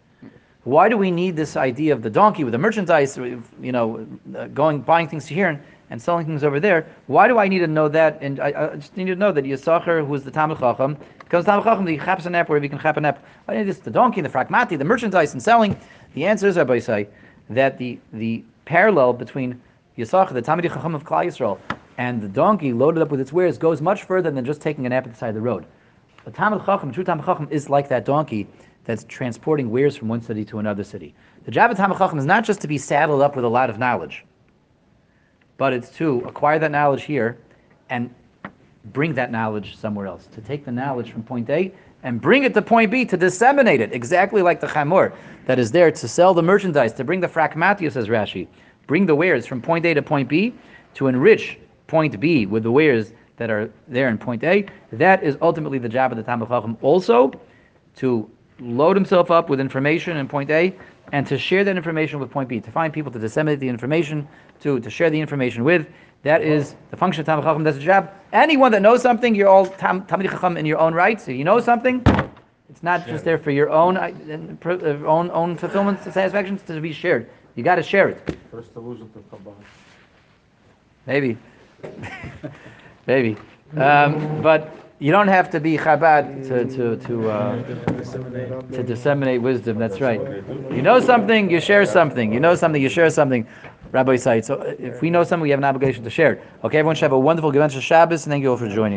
[0.65, 3.17] Why do we need this idea of the donkey with the merchandise?
[3.17, 5.63] You know, uh, going buying things to here
[5.93, 6.87] and, selling things over there.
[7.07, 8.19] Why do I need to know that?
[8.23, 11.45] And I, I just need to know that Yisachar, who is the Talmid Chacham, becomes
[11.45, 11.85] Talmid Chacham,
[12.25, 13.23] the nap wherever he can chap a nap.
[13.47, 13.79] I need this?
[13.79, 15.79] The donkey, the Frakmati, the merchandise and selling.
[16.15, 17.09] The answer is, Rabbi say,
[17.51, 19.61] that the the parallel between
[19.99, 21.59] Yisachar, the Talmid Chacham of Klal Yisrael,
[21.99, 24.89] and the donkey loaded up with its wares goes much further than just taking a
[24.89, 25.67] nap at the side of the road.
[26.25, 28.47] The Talmid Chacham, true Talmid Chacham, is like that donkey
[28.85, 31.15] that's transporting wares from one city to another city.
[31.45, 33.69] The job of Talmid Chacham is not just to be saddled up with a lot
[33.69, 34.25] of knowledge,
[35.57, 37.39] but it's to acquire that knowledge here
[37.91, 38.13] and
[38.93, 40.27] bring that knowledge somewhere else.
[40.35, 41.73] To take the knowledge from point A
[42.03, 45.13] and bring it to point B to disseminate it, exactly like the chamor
[45.47, 48.49] that is there to sell the merchandise, to bring the fragmatius, says Rashi,
[48.87, 50.55] bring the wares from point A to point B
[50.95, 54.67] to enrich point B with the wares that are there in point A.
[54.93, 57.33] That is ultimately the job of the Talmid Chacham also
[57.97, 58.29] to
[58.61, 60.75] load himself up with information in point A
[61.13, 64.27] and to share that information with point B, to find people to disseminate the information,
[64.61, 65.87] to, to share the information with.
[66.23, 67.65] That is the function of Talmid Chacham.
[67.65, 68.11] That's the job.
[68.33, 71.21] Anyone that knows something, you're all Tam- Talmid Chacham in your own right.
[71.21, 72.03] So you know something,
[72.71, 74.11] it's not just there for your own uh,
[74.65, 77.29] uh, own own fulfillment, satisfaction, it's to be shared.
[77.55, 78.39] You got to share it.
[78.51, 79.55] First allusion to Chabad.
[81.07, 81.37] Maybe.
[83.07, 83.37] Maybe.
[83.77, 87.57] Um, but You don't have to be Chabad to to to uh,
[87.99, 88.73] Disseminate.
[88.73, 89.77] to disseminate wisdom.
[89.77, 90.21] That's right.
[90.71, 92.33] You know something, you share something.
[92.33, 93.45] You know something, you share something.
[93.91, 94.45] Rabbi Said.
[94.45, 96.43] So if we know something, we have an obligation to share it.
[96.63, 98.91] Okay, everyone should have a wonderful Geventus Shabbos, and thank you all for joining.